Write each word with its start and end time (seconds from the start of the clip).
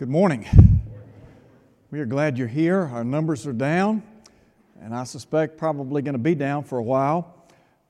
Good 0.00 0.08
morning. 0.08 0.46
We 1.90 2.00
are 2.00 2.06
glad 2.06 2.38
you're 2.38 2.48
here. 2.48 2.88
Our 2.90 3.04
numbers 3.04 3.46
are 3.46 3.52
down, 3.52 4.02
and 4.80 4.94
I 4.94 5.04
suspect 5.04 5.58
probably 5.58 6.00
going 6.00 6.14
to 6.14 6.18
be 6.18 6.34
down 6.34 6.64
for 6.64 6.78
a 6.78 6.82
while. 6.82 7.44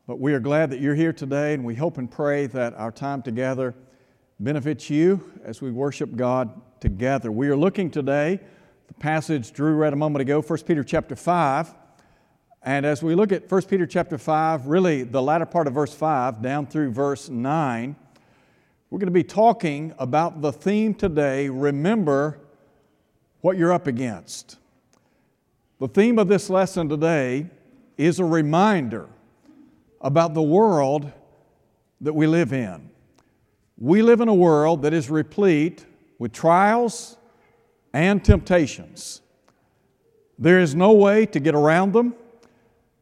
But 0.09 0.19
we 0.19 0.35
are 0.35 0.41
glad 0.41 0.71
that 0.71 0.81
you're 0.81 0.97
here 0.97 1.13
today, 1.13 1.55
and 1.55 1.65
we 1.65 1.77
hope 1.77 1.99
and 1.99 2.11
pray 2.11 2.49
that 2.49 2.75
our 2.75 2.91
time 2.91 3.23
together 3.23 3.77
benefits 4.41 4.91
you 4.91 5.23
as 5.45 5.63
we 5.63 5.71
worship 5.71 6.17
God 6.17 6.51
together. 6.81 7.31
We 7.31 7.47
are 7.47 7.57
looking 7.57 7.93
today, 7.93 8.41
the 8.89 8.95
passage 8.95 9.53
Drew 9.53 9.77
read 9.77 9.93
a 9.93 9.97
moment 9.97 10.21
ago, 10.21 10.43
1 10.43 10.59
Peter 10.67 10.83
chapter 10.83 11.15
5. 11.15 11.73
And 12.65 12.85
as 12.85 13.05
we 13.05 13.15
look 13.15 13.31
at 13.31 13.49
1 13.49 13.63
Peter 13.67 13.87
chapter 13.87 14.19
5, 14.19 14.67
really 14.67 15.05
the 15.05 15.23
latter 15.23 15.47
part 15.47 15.69
of 15.69 15.75
verse 15.75 15.95
5 15.95 16.43
down 16.43 16.67
through 16.67 16.91
verse 16.91 17.29
9, 17.29 17.95
we're 18.91 18.99
going 18.99 19.07
to 19.07 19.13
be 19.13 19.23
talking 19.23 19.95
about 19.99 20.43
the 20.43 20.53
theme 20.53 20.95
today 20.95 21.49
remember 21.49 22.41
what 23.41 23.57
you're 23.57 23.73
up 23.73 23.87
against. 23.87 24.59
The 25.79 25.87
theme 25.87 26.19
of 26.19 26.27
this 26.27 26.51
lesson 26.51 26.89
today 26.89 27.47
is 27.97 28.19
a 28.19 28.25
reminder 28.25 29.09
about 30.01 30.35
the 30.35 30.43
world 30.43 31.13
that 32.01 32.13
we 32.13 32.27
live 32.27 32.53
in. 32.53 32.91
We 33.79 34.03
live 34.03 34.21
in 34.21 34.29
a 34.29 34.35
world 34.35 34.83
that 34.83 34.93
is 34.93 35.09
replete 35.09 35.87
with 36.19 36.33
trials 36.33 37.17
and 37.93 38.25
temptations. 38.25 39.23
There 40.37 40.59
is 40.59 40.75
no 40.75 40.93
way 40.93 41.27
to 41.27 41.39
get 41.39 41.55
around 41.55 41.93
them. 41.93 42.15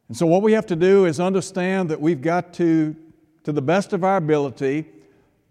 And 0.09 0.17
so, 0.17 0.27
what 0.27 0.43
we 0.43 0.53
have 0.53 0.67
to 0.67 0.77
do 0.77 1.07
is 1.07 1.19
understand 1.19 1.89
that 1.89 2.01
we've 2.01 2.23
got 2.23 2.53
to, 2.55 2.95
to 3.45 3.53
the 3.53 3.63
best 3.63 3.93
of 3.93 4.05
our 4.05 4.17
ability, 4.17 4.87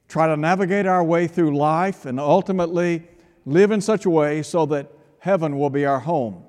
try 0.07 0.27
to 0.27 0.37
navigate 0.37 0.85
our 0.85 1.03
way 1.03 1.27
through 1.27 1.55
life 1.55 2.05
and 2.05 2.19
ultimately 2.19 3.03
live 3.45 3.71
in 3.71 3.81
such 3.81 4.05
a 4.05 4.09
way 4.09 4.41
so 4.41 4.65
that 4.67 4.91
heaven 5.19 5.57
will 5.57 5.69
be 5.69 5.85
our 5.85 5.99
home. 5.99 6.43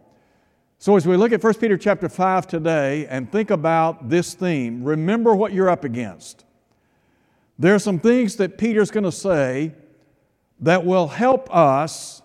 So 0.79 0.97
as 0.97 1.07
we 1.07 1.17
look 1.17 1.33
at 1.33 1.43
1 1.43 1.55
Peter 1.55 1.77
chapter 1.77 2.09
5 2.09 2.47
today 2.47 3.07
and 3.09 3.31
think 3.31 3.51
about 3.51 4.09
this 4.09 4.35
theme, 4.35 4.85
remember 4.85 5.35
what 5.35 5.53
you're 5.53 5.69
up 5.69 5.85
against. 5.85 6.45
There 7.59 7.75
are 7.75 7.81
some 7.81 7.99
things 7.99 8.37
that 8.37 8.59
Peter's 8.59 8.93
going 8.93 9.05
to 9.05 9.13
say 9.13 9.75
that 10.61 10.85
will 10.85 11.09
help 11.09 11.53
us 11.55 12.23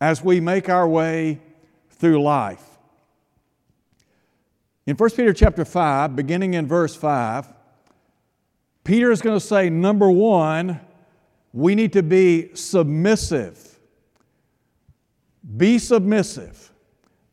as 0.00 0.24
we 0.24 0.40
make 0.40 0.68
our 0.68 0.88
way 0.88 1.40
through 1.90 2.22
life. 2.22 2.64
In 4.86 4.96
1 4.96 5.10
Peter 5.10 5.32
chapter 5.32 5.64
5, 5.64 6.16
beginning 6.16 6.54
in 6.54 6.66
verse 6.66 6.96
5, 6.96 7.46
Peter 8.84 9.10
is 9.10 9.22
going 9.22 9.38
to 9.38 9.44
say, 9.44 9.70
number 9.70 10.10
one, 10.10 10.80
we 11.52 11.74
need 11.74 11.92
to 11.92 12.02
be 12.02 12.54
submissive. 12.54 13.78
Be 15.56 15.78
submissive. 15.78 16.72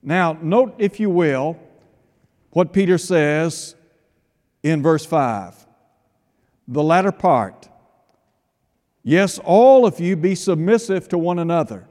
Now, 0.02 0.38
note, 0.42 0.76
if 0.78 1.00
you 1.00 1.10
will, 1.10 1.58
what 2.52 2.74
Peter 2.74 2.98
says 2.98 3.76
in 4.64 4.82
verse 4.82 5.06
5. 5.06 5.66
The 6.68 6.84
latter 6.84 7.12
part. 7.12 7.70
Yes, 9.04 9.40
all 9.44 9.86
of 9.86 10.00
you 10.00 10.16
be 10.16 10.36
submissive 10.36 11.08
to 11.10 11.18
one 11.18 11.40
another 11.40 11.88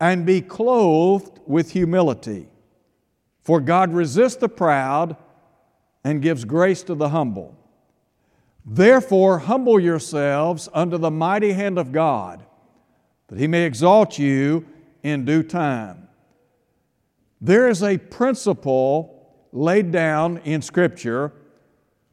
and 0.00 0.26
be 0.26 0.40
clothed 0.40 1.38
with 1.46 1.70
humility. 1.70 2.48
For 3.42 3.60
God 3.60 3.92
resists 3.92 4.36
the 4.36 4.48
proud 4.48 5.16
and 6.02 6.20
gives 6.20 6.44
grace 6.44 6.82
to 6.84 6.94
the 6.94 7.10
humble. 7.10 7.56
Therefore, 8.64 9.40
humble 9.40 9.80
yourselves 9.80 10.68
under 10.72 10.96
the 10.98 11.10
mighty 11.10 11.52
hand 11.52 11.78
of 11.78 11.92
God, 11.92 12.44
that 13.28 13.38
he 13.38 13.46
may 13.46 13.64
exalt 13.64 14.18
you 14.18 14.66
in 15.02 15.24
due 15.24 15.42
time. 15.42 16.08
There 17.40 17.68
is 17.68 17.82
a 17.82 17.98
principle 17.98 19.28
laid 19.52 19.90
down 19.90 20.38
in 20.38 20.62
Scripture 20.62 21.32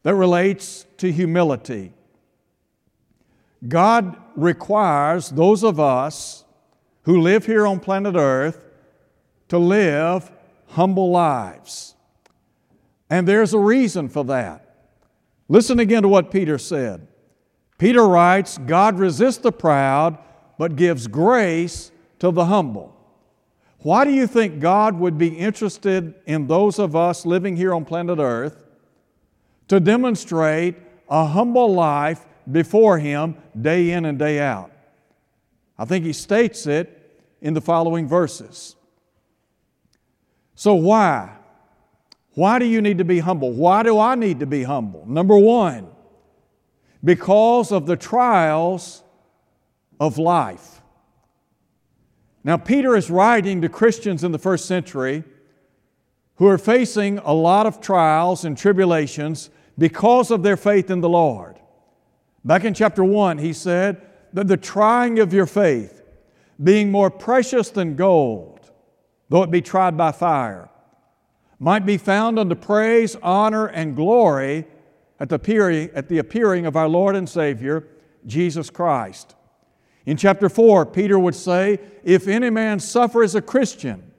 that 0.02 0.14
relates 0.14 0.86
to 0.96 1.12
humility. 1.12 1.92
God 3.66 4.16
requires 4.36 5.28
those 5.30 5.62
of 5.62 5.78
us 5.78 6.44
who 7.02 7.20
live 7.20 7.46
here 7.46 7.66
on 7.66 7.78
planet 7.78 8.16
Earth 8.16 8.64
to 9.48 9.58
live 9.58 10.30
humble 10.68 11.10
lives. 11.10 11.94
And 13.08 13.26
there's 13.26 13.52
a 13.52 13.58
reason 13.58 14.08
for 14.08 14.24
that. 14.24 14.69
Listen 15.50 15.80
again 15.80 16.02
to 16.02 16.08
what 16.08 16.30
Peter 16.30 16.58
said. 16.58 17.08
Peter 17.76 18.06
writes, 18.06 18.56
God 18.56 19.00
resists 19.00 19.38
the 19.38 19.50
proud, 19.50 20.16
but 20.58 20.76
gives 20.76 21.08
grace 21.08 21.90
to 22.20 22.30
the 22.30 22.44
humble. 22.44 22.96
Why 23.80 24.04
do 24.04 24.12
you 24.12 24.28
think 24.28 24.60
God 24.60 24.96
would 25.00 25.18
be 25.18 25.26
interested 25.26 26.14
in 26.24 26.46
those 26.46 26.78
of 26.78 26.94
us 26.94 27.26
living 27.26 27.56
here 27.56 27.74
on 27.74 27.84
planet 27.84 28.20
Earth 28.20 28.64
to 29.66 29.80
demonstrate 29.80 30.76
a 31.08 31.26
humble 31.26 31.74
life 31.74 32.24
before 32.52 33.00
Him 33.00 33.34
day 33.60 33.90
in 33.90 34.04
and 34.04 34.20
day 34.20 34.38
out? 34.38 34.70
I 35.76 35.84
think 35.84 36.04
He 36.04 36.12
states 36.12 36.68
it 36.68 37.24
in 37.40 37.54
the 37.54 37.60
following 37.60 38.06
verses. 38.06 38.76
So, 40.54 40.74
why? 40.74 41.39
Why 42.34 42.58
do 42.58 42.64
you 42.64 42.80
need 42.80 42.98
to 42.98 43.04
be 43.04 43.18
humble? 43.18 43.52
Why 43.52 43.82
do 43.82 43.98
I 43.98 44.14
need 44.14 44.40
to 44.40 44.46
be 44.46 44.62
humble? 44.62 45.04
Number 45.06 45.36
one, 45.36 45.88
because 47.02 47.72
of 47.72 47.86
the 47.86 47.96
trials 47.96 49.02
of 49.98 50.18
life. 50.18 50.80
Now, 52.42 52.56
Peter 52.56 52.96
is 52.96 53.10
writing 53.10 53.60
to 53.60 53.68
Christians 53.68 54.24
in 54.24 54.32
the 54.32 54.38
first 54.38 54.64
century 54.64 55.24
who 56.36 56.46
are 56.46 56.56
facing 56.56 57.18
a 57.18 57.32
lot 57.34 57.66
of 57.66 57.82
trials 57.82 58.46
and 58.46 58.56
tribulations 58.56 59.50
because 59.76 60.30
of 60.30 60.42
their 60.42 60.56
faith 60.56 60.90
in 60.90 61.02
the 61.02 61.08
Lord. 61.08 61.58
Back 62.44 62.64
in 62.64 62.72
chapter 62.72 63.04
1, 63.04 63.36
he 63.38 63.52
said 63.52 64.00
that 64.32 64.48
the 64.48 64.56
trying 64.56 65.18
of 65.18 65.34
your 65.34 65.44
faith, 65.44 66.02
being 66.62 66.90
more 66.90 67.10
precious 67.10 67.68
than 67.68 67.94
gold, 67.94 68.70
though 69.28 69.42
it 69.42 69.50
be 69.50 69.60
tried 69.60 69.98
by 69.98 70.12
fire, 70.12 70.69
might 71.60 71.84
be 71.84 71.98
found 71.98 72.38
unto 72.38 72.54
praise, 72.54 73.14
honor, 73.22 73.66
and 73.66 73.94
glory 73.94 74.66
at 75.20 75.28
the, 75.28 75.34
appearing, 75.34 75.90
at 75.94 76.08
the 76.08 76.18
appearing 76.18 76.64
of 76.64 76.74
our 76.74 76.88
Lord 76.88 77.14
and 77.14 77.28
Savior, 77.28 77.86
Jesus 78.26 78.70
Christ. 78.70 79.36
In 80.06 80.16
chapter 80.16 80.48
4, 80.48 80.86
Peter 80.86 81.18
would 81.18 81.34
say, 81.34 81.78
If 82.02 82.26
any 82.26 82.48
man 82.48 82.80
suffer 82.80 83.22
as 83.22 83.34
a 83.34 83.42
Christian, 83.42 84.10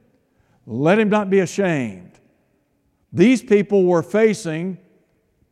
let 0.64 1.00
him 1.00 1.08
not 1.08 1.28
be 1.28 1.40
ashamed. 1.40 2.12
These 3.12 3.42
people 3.42 3.84
were 3.84 4.04
facing 4.04 4.78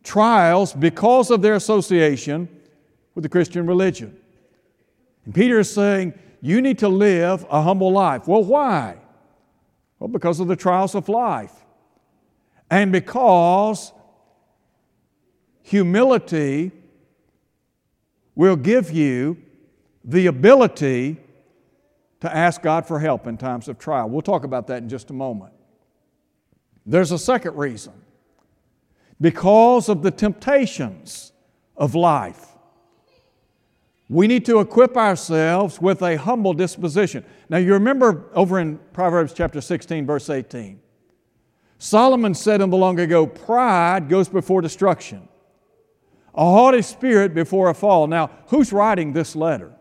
trials 0.04 0.72
because 0.72 1.32
of 1.32 1.42
their 1.42 1.54
association 1.54 2.48
with 3.16 3.24
the 3.24 3.28
Christian 3.28 3.66
religion. 3.66 4.16
And 5.24 5.34
Peter 5.34 5.58
is 5.58 5.70
saying, 5.70 6.14
You 6.40 6.62
need 6.62 6.78
to 6.78 6.88
live 6.88 7.44
a 7.50 7.62
humble 7.62 7.90
life. 7.90 8.28
Well, 8.28 8.44
why? 8.44 8.96
Well, 9.98 10.08
because 10.08 10.38
of 10.38 10.46
the 10.46 10.56
trials 10.56 10.94
of 10.94 11.08
life. 11.08 11.52
And 12.70 12.92
because 12.92 13.92
humility 15.62 16.70
will 18.34 18.56
give 18.56 18.90
you 18.90 19.36
the 20.04 20.26
ability 20.26 21.16
to 22.20 22.34
ask 22.34 22.62
God 22.62 22.86
for 22.86 22.98
help 22.98 23.26
in 23.26 23.36
times 23.36 23.68
of 23.68 23.78
trial. 23.78 24.08
We'll 24.08 24.22
talk 24.22 24.44
about 24.44 24.66
that 24.68 24.82
in 24.82 24.88
just 24.88 25.10
a 25.10 25.12
moment. 25.12 25.52
There's 26.86 27.12
a 27.12 27.18
second 27.18 27.56
reason 27.56 27.92
because 29.20 29.88
of 29.88 30.02
the 30.02 30.10
temptations 30.10 31.32
of 31.76 31.94
life. 31.94 32.46
We 34.08 34.26
need 34.26 34.44
to 34.46 34.58
equip 34.58 34.96
ourselves 34.96 35.80
with 35.80 36.02
a 36.02 36.16
humble 36.16 36.52
disposition. 36.52 37.24
Now, 37.48 37.58
you 37.58 37.74
remember 37.74 38.28
over 38.34 38.58
in 38.58 38.78
Proverbs 38.92 39.32
chapter 39.32 39.60
16, 39.60 40.04
verse 40.04 40.28
18. 40.28 40.80
Solomon 41.82 42.34
said 42.34 42.60
in 42.60 42.68
the 42.68 42.76
long 42.76 43.00
ago, 43.00 43.26
pride 43.26 44.10
goes 44.10 44.28
before 44.28 44.60
destruction, 44.60 45.26
a 46.34 46.44
haughty 46.44 46.82
spirit 46.82 47.32
before 47.32 47.70
a 47.70 47.74
fall. 47.74 48.06
Now, 48.06 48.30
who's 48.48 48.70
writing 48.70 49.14
this 49.14 49.34
letter? 49.34 49.72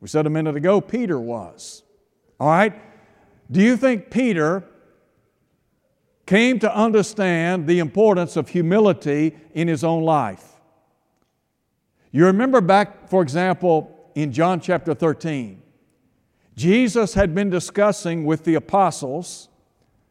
We 0.00 0.06
said 0.06 0.26
a 0.26 0.30
minute 0.30 0.54
ago, 0.54 0.80
Peter 0.80 1.18
was. 1.18 1.82
All 2.38 2.48
right? 2.48 2.72
Do 3.50 3.60
you 3.60 3.76
think 3.76 4.10
Peter 4.10 4.62
came 6.24 6.60
to 6.60 6.72
understand 6.72 7.66
the 7.66 7.80
importance 7.80 8.36
of 8.36 8.50
humility 8.50 9.36
in 9.54 9.66
his 9.66 9.82
own 9.82 10.04
life? 10.04 10.44
You 12.12 12.26
remember 12.26 12.60
back, 12.60 13.08
for 13.08 13.22
example, 13.22 14.12
in 14.14 14.30
John 14.30 14.60
chapter 14.60 14.94
13, 14.94 15.62
Jesus 16.54 17.14
had 17.14 17.34
been 17.34 17.50
discussing 17.50 18.24
with 18.24 18.44
the 18.44 18.54
apostles 18.54 19.48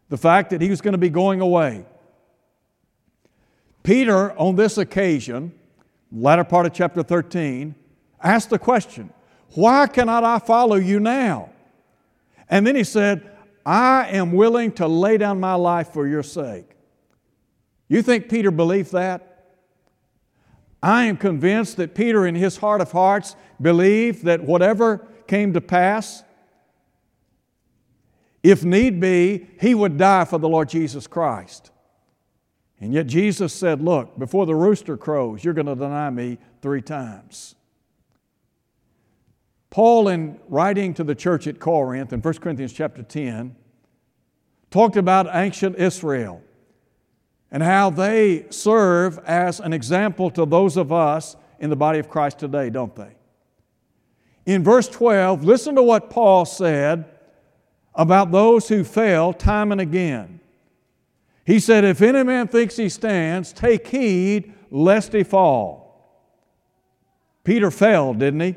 the 0.10 0.18
fact 0.18 0.50
that 0.52 0.62
he 0.62 0.70
was 0.70 0.82
going 0.82 0.94
to 0.94 0.98
be 0.98 1.10
going 1.10 1.42
away. 1.42 1.86
Peter, 3.84 4.38
on 4.38 4.56
this 4.56 4.78
occasion, 4.78 5.54
latter 6.12 6.44
part 6.44 6.66
of 6.66 6.74
chapter 6.74 7.04
13, 7.04 7.76
asked 8.22 8.50
the 8.50 8.60
question 8.60 9.12
Why 9.52 9.88
cannot 9.88 10.24
I 10.24 10.40
follow 10.40 10.76
you 10.76 11.00
now? 11.00 11.50
And 12.50 12.66
then 12.66 12.76
he 12.76 12.84
said, 12.84 13.30
I 13.66 14.08
am 14.10 14.32
willing 14.32 14.72
to 14.74 14.88
lay 14.88 15.18
down 15.18 15.40
my 15.40 15.56
life 15.56 15.90
for 15.92 16.08
your 16.08 16.24
sake. 16.24 16.70
You 17.90 18.02
think 18.02 18.30
Peter 18.30 18.52
believed 18.52 18.92
that? 18.94 19.28
I 20.82 21.06
am 21.06 21.18
convinced 21.18 21.78
that 21.78 21.96
Peter, 21.96 22.26
in 22.28 22.36
his 22.36 22.58
heart 22.58 22.82
of 22.82 22.92
hearts, 22.92 23.36
believed 23.62 24.24
that 24.26 24.44
whatever 24.44 25.08
came 25.28 25.54
to 25.54 25.62
pass, 25.62 26.24
if 28.50 28.64
need 28.64 29.02
be, 29.02 29.46
he 29.60 29.76
would 29.76 29.98
die 29.98 30.24
for 30.24 30.40
the 30.40 30.48
Lord 30.48 30.70
Jesus 30.70 31.06
Christ. 31.06 31.72
And 32.80 32.94
yet 32.94 33.08
Jesus 33.08 33.52
said, 33.54 33.82
Look, 33.82 34.18
before 34.18 34.46
the 34.46 34.56
rooster 34.56 34.96
crows, 34.96 35.44
you're 35.44 35.54
going 35.54 35.68
to 35.68 35.76
deny 35.76 36.10
me 36.10 36.38
three 36.62 36.82
times. 36.82 37.56
Paul, 39.70 40.08
in 40.08 40.40
writing 40.48 40.94
to 40.94 41.04
the 41.04 41.14
church 41.14 41.46
at 41.46 41.60
Corinth 41.60 42.14
in 42.14 42.22
1 42.22 42.34
Corinthians 42.36 42.72
chapter 42.72 43.04
10, 43.04 43.54
talked 44.72 44.96
about 44.96 45.28
ancient 45.34 45.76
Israel 45.76 46.42
and 47.52 47.62
how 47.62 47.90
they 47.90 48.46
serve 48.50 49.20
as 49.26 49.60
an 49.60 49.74
example 49.74 50.30
to 50.32 50.46
those 50.46 50.78
of 50.78 50.94
us 50.94 51.36
in 51.60 51.70
the 51.70 51.76
body 51.76 52.00
of 52.00 52.10
Christ 52.10 52.40
today, 52.40 52.70
don't 52.70 52.96
they? 52.96 53.16
In 54.46 54.64
verse 54.64 54.88
12, 54.88 55.44
listen 55.44 55.76
to 55.76 55.84
what 55.84 56.10
Paul 56.10 56.46
said 56.46 57.17
about 57.98 58.32
those 58.32 58.70
who 58.70 58.84
fail 58.84 59.34
time 59.34 59.72
and 59.72 59.82
again. 59.82 60.40
He 61.44 61.60
said, 61.60 61.84
If 61.84 62.02
any 62.02 62.24
man 62.24 62.48
thinks 62.48 62.78
he 62.78 62.90
stands, 62.90 63.52
take 63.52 63.88
heed 63.88 64.54
lest 64.70 65.14
he 65.14 65.24
fall. 65.24 65.88
Peter 67.44 67.72
fell, 67.72 68.14
didn't 68.14 68.42
he? 68.42 68.56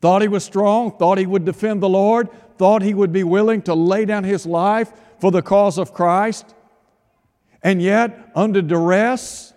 Thought 0.00 0.22
he 0.22 0.28
was 0.28 0.44
strong, 0.44 0.96
thought 0.98 1.18
he 1.18 1.26
would 1.26 1.44
defend 1.44 1.82
the 1.82 1.88
Lord, 1.88 2.28
thought 2.58 2.82
he 2.82 2.94
would 2.94 3.12
be 3.12 3.24
willing 3.24 3.62
to 3.62 3.74
lay 3.74 4.04
down 4.04 4.24
his 4.24 4.44
life 4.44 4.92
for 5.20 5.30
the 5.30 5.42
cause 5.42 5.78
of 5.78 5.92
Christ. 5.94 6.54
And 7.62 7.80
yet, 7.80 8.30
under 8.34 8.60
duress, 8.62 9.52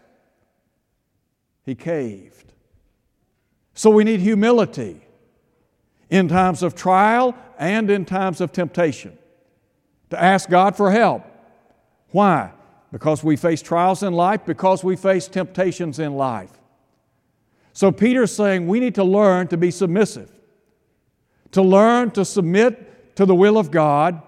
he 1.64 1.76
caved. 1.76 2.54
So 3.74 3.90
we 3.90 4.04
need 4.04 4.20
humility 4.20 5.02
in 6.10 6.28
times 6.28 6.62
of 6.62 6.76
trial 6.76 7.36
and 7.62 7.92
in 7.92 8.04
times 8.04 8.42
of 8.42 8.52
temptation 8.52 9.16
to 10.10 10.22
ask 10.22 10.50
God 10.50 10.76
for 10.76 10.92
help. 10.92 11.24
Why? 12.10 12.52
Because 12.92 13.24
we 13.24 13.38
face 13.38 13.62
trials 13.62 14.02
in 14.04 14.14
life, 14.14 14.46
because 14.46 14.84
we 14.84 14.96
face 14.96 15.28
temptations 15.28 16.00
in 16.00 16.16
life. 16.16 16.52
So 17.72 17.92
Peter's 17.92 18.36
saying 18.36 18.68
we 18.68 18.80
need 18.80 18.96
to 18.96 19.04
learn 19.04 19.48
to 19.50 19.58
be 19.58 19.70
submissive, 19.70 20.30
to 21.52 21.62
learn 21.62 22.12
to 22.12 22.26
submit 22.26 23.16
to 23.16 23.26
the 23.28 23.36
will 23.36 23.58
of 23.58 23.70
God 23.70 24.22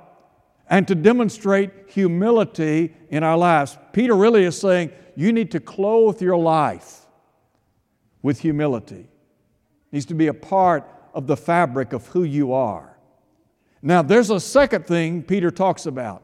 and 0.70 0.88
to 0.88 0.96
demonstrate 0.96 1.72
humility 1.88 2.96
in 3.10 3.24
our 3.24 3.38
lives. 3.38 3.78
Peter 3.94 4.16
really 4.16 4.44
is 4.44 4.58
saying 4.58 4.92
you 5.16 5.34
need 5.34 5.52
to 5.52 5.60
clothe 5.60 6.22
your 6.22 6.38
life 6.38 7.02
with 8.22 8.40
humility. 8.40 9.02
It 9.02 9.92
needs 9.92 10.06
to 10.06 10.14
be 10.14 10.28
a 10.28 10.34
part 10.34 10.88
of 11.16 11.26
the 11.26 11.36
fabric 11.36 11.94
of 11.94 12.08
who 12.08 12.24
you 12.24 12.54
are. 12.54 12.93
Now, 13.86 14.02
there's 14.02 14.30
a 14.30 14.40
second 14.40 14.88
thing 14.88 15.22
Peter 15.22 15.52
talks 15.52 15.86
about. 15.86 16.24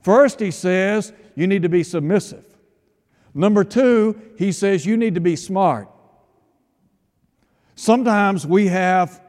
First, 0.00 0.38
he 0.38 0.52
says 0.52 1.12
you 1.34 1.48
need 1.48 1.62
to 1.62 1.68
be 1.68 1.82
submissive. 1.82 2.44
Number 3.34 3.64
two, 3.64 4.20
he 4.38 4.52
says 4.52 4.86
you 4.86 4.96
need 4.96 5.16
to 5.16 5.20
be 5.20 5.34
smart. 5.34 5.88
Sometimes 7.74 8.46
we 8.46 8.68
have 8.68 9.20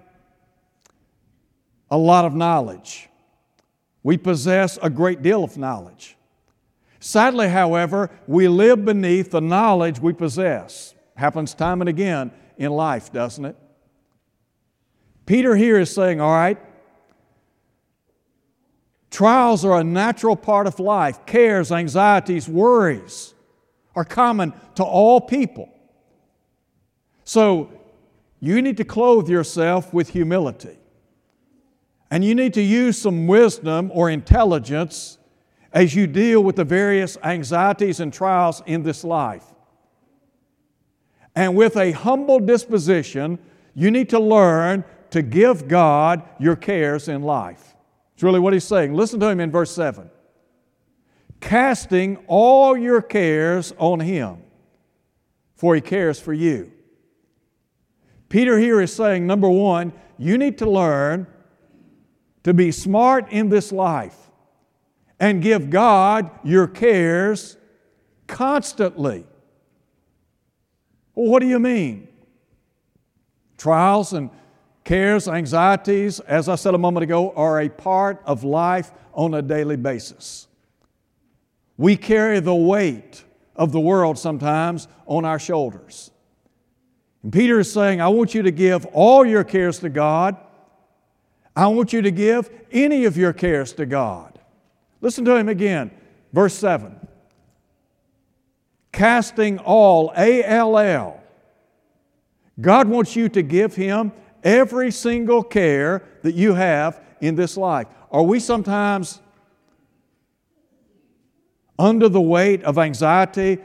a 1.89 1.97
lot 1.97 2.25
of 2.25 2.35
knowledge. 2.35 3.09
We 4.03 4.17
possess 4.17 4.77
a 4.83 4.89
great 4.91 5.23
deal 5.23 5.43
of 5.43 5.57
knowledge. 5.57 6.15
Sadly, 6.99 7.49
however, 7.49 8.11
we 8.27 8.47
live 8.47 8.85
beneath 8.85 9.31
the 9.31 9.41
knowledge 9.41 9.99
we 9.99 10.13
possess. 10.13 10.93
Happens 11.15 11.55
time 11.55 11.81
and 11.81 11.89
again 11.89 12.31
in 12.57 12.71
life, 12.71 13.11
doesn't 13.11 13.45
it? 13.45 13.55
Peter 15.25 15.55
here 15.55 15.79
is 15.79 15.93
saying, 15.93 16.21
all 16.21 16.31
right, 16.31 16.59
trials 19.13 19.63
are 19.63 19.79
a 19.79 19.83
natural 19.83 20.35
part 20.35 20.65
of 20.65 20.79
life. 20.79 21.23
Cares, 21.27 21.71
anxieties, 21.71 22.49
worries 22.49 23.35
are 23.95 24.03
common 24.03 24.51
to 24.73 24.83
all 24.83 25.21
people. 25.21 25.69
So 27.23 27.71
you 28.39 28.59
need 28.61 28.75
to 28.77 28.83
clothe 28.83 29.29
yourself 29.29 29.93
with 29.93 30.09
humility. 30.09 30.77
And 32.09 32.25
you 32.25 32.33
need 32.33 32.55
to 32.55 32.61
use 32.61 32.97
some 32.97 33.27
wisdom 33.27 33.91
or 33.93 34.09
intelligence 34.09 35.19
as 35.71 35.93
you 35.95 36.07
deal 36.07 36.43
with 36.43 36.55
the 36.55 36.63
various 36.63 37.15
anxieties 37.23 37.99
and 37.99 38.11
trials 38.11 38.63
in 38.65 38.81
this 38.81 39.03
life. 39.03 39.45
And 41.35 41.55
with 41.55 41.77
a 41.77 41.91
humble 41.91 42.39
disposition, 42.39 43.37
you 43.75 43.91
need 43.91 44.09
to 44.09 44.19
learn 44.19 44.83
to 45.11 45.21
give 45.21 45.67
God 45.67 46.23
your 46.39 46.55
cares 46.55 47.07
in 47.07 47.21
life. 47.21 47.72
It's 48.13 48.23
really 48.23 48.39
what 48.39 48.53
he's 48.53 48.63
saying. 48.63 48.93
Listen 48.93 49.19
to 49.19 49.29
him 49.29 49.39
in 49.39 49.51
verse 49.51 49.71
7 49.71 50.09
casting 51.39 52.15
all 52.27 52.77
your 52.77 53.01
cares 53.01 53.73
on 53.77 53.99
him, 53.99 54.37
for 55.55 55.75
he 55.75 55.81
cares 55.81 56.17
for 56.17 56.31
you. 56.33 56.71
Peter 58.29 58.57
here 58.57 58.79
is 58.79 58.95
saying, 58.95 59.27
number 59.27 59.49
one, 59.49 59.91
you 60.17 60.37
need 60.37 60.57
to 60.57 60.69
learn 60.69 61.27
to 62.43 62.53
be 62.53 62.71
smart 62.71 63.29
in 63.29 63.49
this 63.49 63.71
life 63.71 64.17
and 65.19 65.41
give 65.41 65.69
God 65.69 66.31
your 66.43 66.65
cares 66.65 67.57
constantly. 68.25 69.25
Well, 71.13 71.27
what 71.27 71.41
do 71.41 71.47
you 71.47 71.59
mean? 71.59 72.07
Trials 73.57 74.13
and 74.13 74.29
cares, 74.83 75.27
anxieties, 75.27 76.19
as 76.21 76.49
I 76.49 76.55
said 76.55 76.73
a 76.73 76.77
moment 76.77 77.03
ago, 77.03 77.31
are 77.35 77.61
a 77.61 77.69
part 77.69 78.21
of 78.25 78.43
life 78.43 78.91
on 79.13 79.33
a 79.33 79.41
daily 79.41 79.77
basis. 79.77 80.47
We 81.77 81.97
carry 81.97 82.39
the 82.39 82.55
weight 82.55 83.23
of 83.55 83.71
the 83.71 83.79
world 83.79 84.17
sometimes 84.17 84.87
on 85.05 85.25
our 85.25 85.39
shoulders. 85.39 86.11
And 87.23 87.31
Peter 87.31 87.59
is 87.59 87.71
saying, 87.71 88.01
I 88.01 88.09
want 88.09 88.33
you 88.33 88.43
to 88.43 88.51
give 88.51 88.85
all 88.87 89.25
your 89.25 89.43
cares 89.43 89.79
to 89.79 89.89
God 89.89 90.37
I 91.55 91.67
want 91.67 91.93
you 91.93 92.01
to 92.01 92.11
give 92.11 92.49
any 92.71 93.05
of 93.05 93.15
your 93.15 93.33
cares 93.33 93.73
to 93.73 93.85
God. 93.85 94.39
Listen 95.01 95.25
to 95.25 95.35
him 95.35 95.49
again, 95.49 95.91
verse 96.31 96.55
7. 96.55 96.95
Casting 98.91 99.59
all, 99.59 100.13
A 100.15 100.43
L 100.43 100.77
L. 100.77 101.19
God 102.61 102.87
wants 102.87 103.15
you 103.15 103.29
to 103.29 103.41
give 103.41 103.75
Him 103.75 104.11
every 104.43 104.91
single 104.91 105.43
care 105.43 106.03
that 106.21 106.33
you 106.33 106.53
have 106.53 107.01
in 107.21 107.35
this 107.35 107.57
life. 107.57 107.87
Are 108.11 108.23
we 108.23 108.39
sometimes 108.39 109.19
under 111.79 112.09
the 112.09 112.21
weight 112.21 112.63
of 112.63 112.77
anxiety 112.77 113.57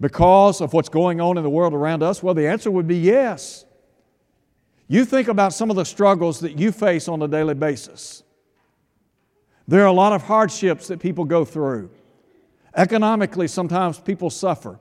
because 0.00 0.60
of 0.60 0.72
what's 0.72 0.88
going 0.88 1.20
on 1.20 1.36
in 1.36 1.42
the 1.42 1.50
world 1.50 1.74
around 1.74 2.02
us? 2.02 2.22
Well, 2.22 2.34
the 2.34 2.46
answer 2.46 2.70
would 2.70 2.86
be 2.86 2.96
yes. 2.96 3.64
You 4.86 5.04
think 5.04 5.28
about 5.28 5.52
some 5.52 5.70
of 5.70 5.76
the 5.76 5.84
struggles 5.84 6.40
that 6.40 6.58
you 6.58 6.70
face 6.70 7.08
on 7.08 7.22
a 7.22 7.28
daily 7.28 7.54
basis. 7.54 8.22
There 9.66 9.82
are 9.82 9.86
a 9.86 9.92
lot 9.92 10.12
of 10.12 10.22
hardships 10.22 10.88
that 10.88 11.00
people 11.00 11.24
go 11.24 11.44
through. 11.44 11.90
Economically, 12.76 13.48
sometimes 13.48 13.98
people 13.98 14.28
suffer 14.28 14.78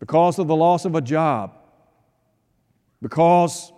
because 0.00 0.38
of 0.38 0.48
the 0.48 0.56
loss 0.56 0.84
of 0.84 0.94
a 0.94 1.00
job, 1.00 1.54
because 3.00 3.72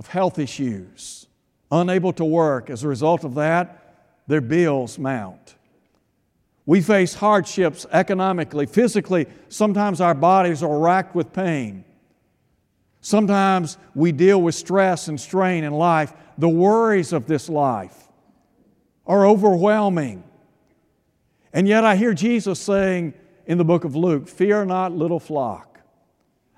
of 0.00 0.06
health 0.06 0.38
issues, 0.38 1.26
unable 1.70 2.10
to 2.10 2.24
work. 2.24 2.70
As 2.70 2.84
a 2.84 2.88
result 2.88 3.22
of 3.22 3.34
that, 3.34 4.22
their 4.26 4.40
bills 4.40 4.98
mount. 4.98 5.56
We 6.64 6.80
face 6.80 7.12
hardships 7.12 7.84
economically, 7.92 8.64
physically. 8.64 9.26
Sometimes 9.50 10.00
our 10.00 10.14
bodies 10.14 10.62
are 10.62 10.78
racked 10.78 11.14
with 11.14 11.34
pain. 11.34 11.84
Sometimes 13.02 13.76
we 13.94 14.10
deal 14.10 14.40
with 14.40 14.54
stress 14.54 15.06
and 15.08 15.20
strain 15.20 15.64
in 15.64 15.74
life. 15.74 16.14
The 16.38 16.48
worries 16.48 17.12
of 17.12 17.26
this 17.26 17.50
life 17.50 18.08
are 19.06 19.26
overwhelming. 19.26 20.24
And 21.52 21.68
yet 21.68 21.84
I 21.84 21.96
hear 21.96 22.14
Jesus 22.14 22.58
saying 22.58 23.12
in 23.44 23.58
the 23.58 23.66
book 23.66 23.84
of 23.84 23.94
Luke, 23.94 24.28
Fear 24.28 24.64
not, 24.64 24.92
little 24.92 25.20
flock. 25.20 25.69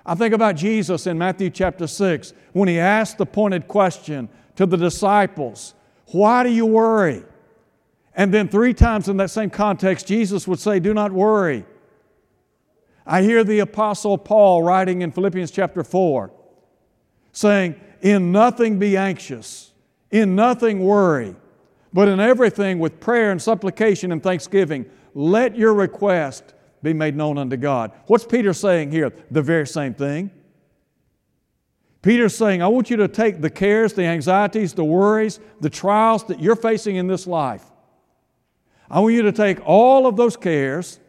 I 0.05 0.15
think 0.15 0.33
about 0.33 0.55
Jesus 0.55 1.07
in 1.07 1.17
Matthew 1.17 1.49
chapter 1.49 1.87
6 1.87 2.33
when 2.51 2.67
he 2.67 2.77
asked 2.77 3.17
the 3.17 3.25
pointed 3.25 3.67
question 3.67 4.29
to 4.55 4.65
the 4.65 4.77
disciples, 4.77 5.73
Why 6.07 6.43
do 6.43 6.49
you 6.49 6.65
worry? 6.65 7.23
And 8.15 8.33
then 8.33 8.47
three 8.47 8.73
times 8.73 9.09
in 9.09 9.17
that 9.17 9.31
same 9.31 9.49
context, 9.49 10.07
Jesus 10.07 10.47
would 10.47 10.59
say, 10.59 10.79
Do 10.79 10.93
not 10.93 11.11
worry. 11.11 11.65
I 13.05 13.21
hear 13.21 13.43
the 13.43 13.59
Apostle 13.59 14.17
Paul 14.17 14.63
writing 14.63 15.01
in 15.01 15.11
Philippians 15.11 15.51
chapter 15.51 15.83
4 15.83 16.31
saying, 17.31 17.75
In 18.01 18.31
nothing 18.31 18.79
be 18.79 18.95
anxious, 18.95 19.71
in 20.11 20.35
nothing 20.35 20.79
worry, 20.79 21.35
but 21.91 22.07
in 22.07 22.19
everything 22.19 22.79
with 22.79 22.99
prayer 22.99 23.31
and 23.31 23.41
supplication 23.41 24.11
and 24.11 24.21
thanksgiving, 24.21 24.85
let 25.13 25.55
your 25.55 25.73
request 25.73 26.53
be 26.83 26.93
made 26.93 27.15
known 27.15 27.37
unto 27.37 27.57
God. 27.57 27.91
What's 28.05 28.25
Peter 28.25 28.53
saying 28.53 28.91
here? 28.91 29.11
The 29.31 29.41
very 29.41 29.65
same 29.65 29.93
thing. 29.93 30.29
Peter's 32.01 32.35
saying, 32.35 32.61
I 32.61 32.67
want 32.67 32.89
you 32.89 32.97
to 32.97 33.07
take 33.07 33.39
the 33.39 33.49
cares, 33.49 33.93
the 33.93 34.03
anxieties, 34.03 34.73
the 34.73 34.83
worries, 34.83 35.39
the 35.61 35.69
trials 35.69 36.25
that 36.25 36.41
you're 36.41 36.57
facing 36.57 36.97
in 36.97 37.07
this 37.07 37.25
life. 37.25 37.63
I 38.91 38.99
want 38.99 39.13
you 39.13 39.21
to 39.23 39.31
take 39.31 39.65
all 39.65 40.05
of 40.05 40.17
those 40.17 40.35
cares, 40.35 40.99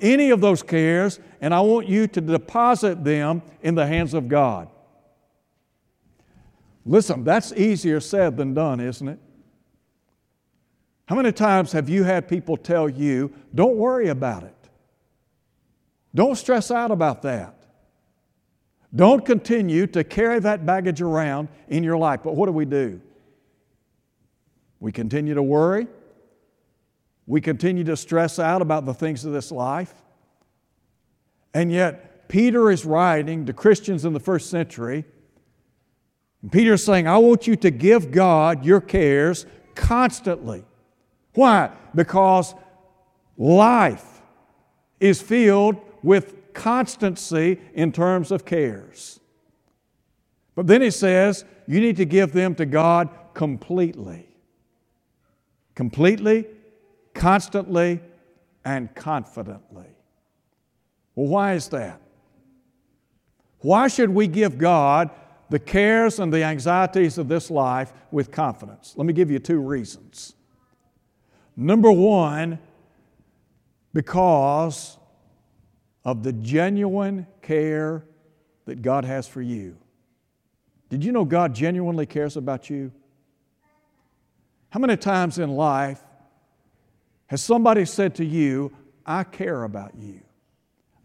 any 0.00 0.30
of 0.30 0.40
those 0.40 0.60
cares, 0.60 1.20
and 1.40 1.54
I 1.54 1.60
want 1.60 1.88
you 1.88 2.08
to 2.08 2.20
deposit 2.20 3.04
them 3.04 3.42
in 3.62 3.76
the 3.76 3.86
hands 3.86 4.14
of 4.14 4.28
God. 4.28 4.68
Listen, 6.84 7.22
that's 7.22 7.52
easier 7.52 8.00
said 8.00 8.36
than 8.36 8.52
done, 8.52 8.80
isn't 8.80 9.06
it? 9.06 9.20
How 11.06 11.14
many 11.14 11.30
times 11.30 11.70
have 11.70 11.88
you 11.88 12.02
had 12.02 12.26
people 12.26 12.56
tell 12.56 12.88
you, 12.88 13.32
don't 13.54 13.76
worry 13.76 14.08
about 14.08 14.42
it? 14.42 14.61
Don't 16.14 16.36
stress 16.36 16.70
out 16.70 16.90
about 16.90 17.22
that. 17.22 17.54
Don't 18.94 19.24
continue 19.24 19.86
to 19.88 20.04
carry 20.04 20.38
that 20.40 20.66
baggage 20.66 21.00
around 21.00 21.48
in 21.68 21.82
your 21.82 21.96
life. 21.96 22.20
But 22.22 22.36
what 22.36 22.46
do 22.46 22.52
we 22.52 22.66
do? 22.66 23.00
We 24.80 24.92
continue 24.92 25.34
to 25.34 25.42
worry. 25.42 25.86
We 27.26 27.40
continue 27.40 27.84
to 27.84 27.96
stress 27.96 28.38
out 28.38 28.60
about 28.60 28.84
the 28.84 28.92
things 28.92 29.24
of 29.24 29.32
this 29.32 29.50
life. 29.50 29.94
And 31.54 31.72
yet, 31.72 32.28
Peter 32.28 32.70
is 32.70 32.84
writing 32.84 33.46
to 33.46 33.52
Christians 33.52 34.04
in 34.04 34.12
the 34.12 34.20
first 34.20 34.50
century. 34.50 35.04
And 36.42 36.50
Peter 36.50 36.74
is 36.74 36.84
saying, 36.84 37.06
I 37.06 37.18
want 37.18 37.46
you 37.46 37.56
to 37.56 37.70
give 37.70 38.10
God 38.10 38.64
your 38.64 38.80
cares 38.80 39.46
constantly. 39.74 40.64
Why? 41.34 41.70
Because 41.94 42.54
life 43.38 44.20
is 45.00 45.22
filled 45.22 45.76
with 46.02 46.52
constancy 46.52 47.60
in 47.74 47.92
terms 47.92 48.30
of 48.30 48.44
cares. 48.44 49.20
But 50.54 50.66
then 50.66 50.82
he 50.82 50.90
says, 50.90 51.44
you 51.66 51.80
need 51.80 51.96
to 51.96 52.04
give 52.04 52.32
them 52.32 52.54
to 52.56 52.66
God 52.66 53.08
completely. 53.34 54.26
Completely, 55.74 56.46
constantly, 57.14 58.00
and 58.64 58.94
confidently. 58.94 59.86
Well, 61.14 61.28
why 61.28 61.54
is 61.54 61.68
that? 61.68 62.00
Why 63.60 63.88
should 63.88 64.10
we 64.10 64.26
give 64.26 64.58
God 64.58 65.10
the 65.50 65.58
cares 65.58 66.18
and 66.18 66.32
the 66.32 66.42
anxieties 66.42 67.16
of 67.18 67.28
this 67.28 67.50
life 67.50 67.92
with 68.10 68.30
confidence? 68.30 68.94
Let 68.96 69.06
me 69.06 69.12
give 69.12 69.30
you 69.30 69.38
two 69.38 69.60
reasons. 69.60 70.34
Number 71.56 71.92
one, 71.92 72.58
because 73.92 74.98
of 76.04 76.22
the 76.22 76.32
genuine 76.32 77.26
care 77.42 78.04
that 78.66 78.82
God 78.82 79.04
has 79.04 79.26
for 79.26 79.42
you. 79.42 79.76
Did 80.88 81.04
you 81.04 81.12
know 81.12 81.24
God 81.24 81.54
genuinely 81.54 82.06
cares 82.06 82.36
about 82.36 82.68
you? 82.68 82.92
How 84.70 84.80
many 84.80 84.96
times 84.96 85.38
in 85.38 85.50
life 85.50 86.02
has 87.26 87.42
somebody 87.42 87.84
said 87.84 88.14
to 88.16 88.24
you, 88.24 88.72
I 89.04 89.24
care 89.24 89.64
about 89.64 89.94
you? 89.98 90.20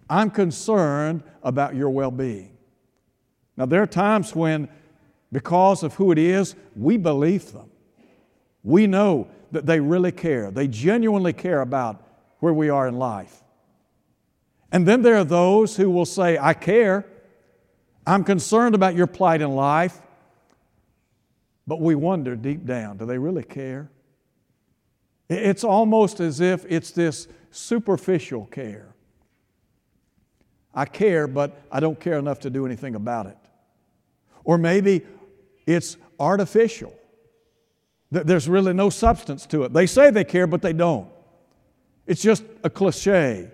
I'm 0.09 0.29
concerned 0.29 1.23
about 1.43 1.75
your 1.75 1.89
well 1.89 2.11
being. 2.11 2.57
Now, 3.55 3.65
there 3.65 3.81
are 3.81 3.87
times 3.87 4.35
when, 4.35 4.69
because 5.31 5.83
of 5.83 5.95
who 5.95 6.11
it 6.11 6.17
is, 6.17 6.55
we 6.75 6.97
believe 6.97 7.51
them. 7.51 7.69
We 8.63 8.87
know 8.87 9.27
that 9.51 9.65
they 9.65 9.79
really 9.79 10.11
care. 10.11 10.51
They 10.51 10.67
genuinely 10.67 11.33
care 11.33 11.61
about 11.61 12.03
where 12.39 12.53
we 12.53 12.69
are 12.69 12.87
in 12.87 12.97
life. 12.97 13.43
And 14.71 14.87
then 14.87 15.01
there 15.01 15.15
are 15.15 15.23
those 15.23 15.77
who 15.77 15.89
will 15.89 16.05
say, 16.05 16.37
I 16.37 16.53
care. 16.53 17.05
I'm 18.05 18.23
concerned 18.23 18.75
about 18.75 18.95
your 18.95 19.07
plight 19.07 19.41
in 19.41 19.55
life. 19.55 19.99
But 21.65 21.81
we 21.81 21.95
wonder 21.95 22.35
deep 22.35 22.65
down, 22.65 22.97
do 22.97 23.05
they 23.05 23.17
really 23.17 23.43
care? 23.43 23.89
It's 25.29 25.63
almost 25.63 26.19
as 26.19 26.39
if 26.39 26.65
it's 26.69 26.91
this 26.91 27.27
superficial 27.51 28.45
care. 28.45 28.93
I 30.73 30.85
care, 30.85 31.27
but 31.27 31.61
I 31.71 31.79
don't 31.79 31.99
care 31.99 32.17
enough 32.17 32.39
to 32.41 32.49
do 32.49 32.65
anything 32.65 32.95
about 32.95 33.25
it. 33.25 33.37
Or 34.43 34.57
maybe 34.57 35.05
it's 35.65 35.97
artificial. 36.19 36.93
There's 38.09 38.47
really 38.47 38.73
no 38.73 38.89
substance 38.89 39.45
to 39.47 39.63
it. 39.63 39.73
They 39.73 39.85
say 39.85 40.11
they 40.11 40.23
care, 40.23 40.47
but 40.47 40.61
they 40.61 40.71
don't. 40.71 41.09
It's 42.05 42.21
just 42.21 42.43
a 42.63 42.69
cliche. 42.69 43.51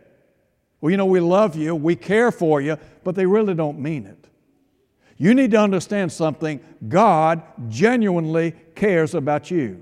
Well, 0.83 0.91
you 0.91 0.97
know, 0.97 1.05
we 1.05 1.21
love 1.21 1.55
you, 1.55 1.75
we 1.75 1.95
care 1.95 2.29
for 2.29 2.59
you, 2.59 2.77
but 3.05 3.15
they 3.15 3.25
really 3.25 3.53
don't 3.53 3.79
mean 3.79 4.05
it. 4.05 4.27
You 5.15 5.33
need 5.33 5.51
to 5.51 5.57
understand 5.57 6.11
something 6.11 6.59
God 6.89 7.41
genuinely 7.69 8.53
cares 8.75 9.15
about 9.15 9.49
you. 9.49 9.81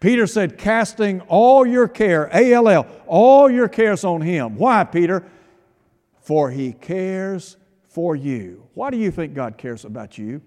Peter 0.00 0.26
said, 0.26 0.56
casting 0.56 1.20
all 1.28 1.66
your 1.66 1.86
care, 1.86 2.30
A 2.32 2.54
L 2.54 2.66
L, 2.66 2.86
all 3.06 3.50
your 3.50 3.68
cares 3.68 4.04
on 4.04 4.22
Him. 4.22 4.56
Why, 4.56 4.84
Peter? 4.84 5.22
For 6.22 6.50
He 6.50 6.72
cares 6.72 7.58
for 7.82 8.16
you. 8.16 8.66
Why 8.72 8.88
do 8.88 8.96
you 8.96 9.10
think 9.10 9.34
God 9.34 9.58
cares 9.58 9.84
about 9.84 10.16
you? 10.16 10.40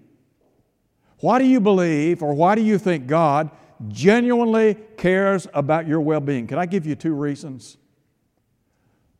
Why 1.20 1.38
do 1.38 1.44
you 1.46 1.60
believe 1.60 2.24
or 2.24 2.34
why 2.34 2.56
do 2.56 2.62
you 2.62 2.76
think 2.76 3.06
God 3.06 3.52
genuinely 3.86 4.74
cares 4.96 5.46
about 5.54 5.86
your 5.86 6.00
well 6.00 6.18
being? 6.18 6.48
Can 6.48 6.58
I 6.58 6.66
give 6.66 6.86
you 6.86 6.96
two 6.96 7.14
reasons? 7.14 7.76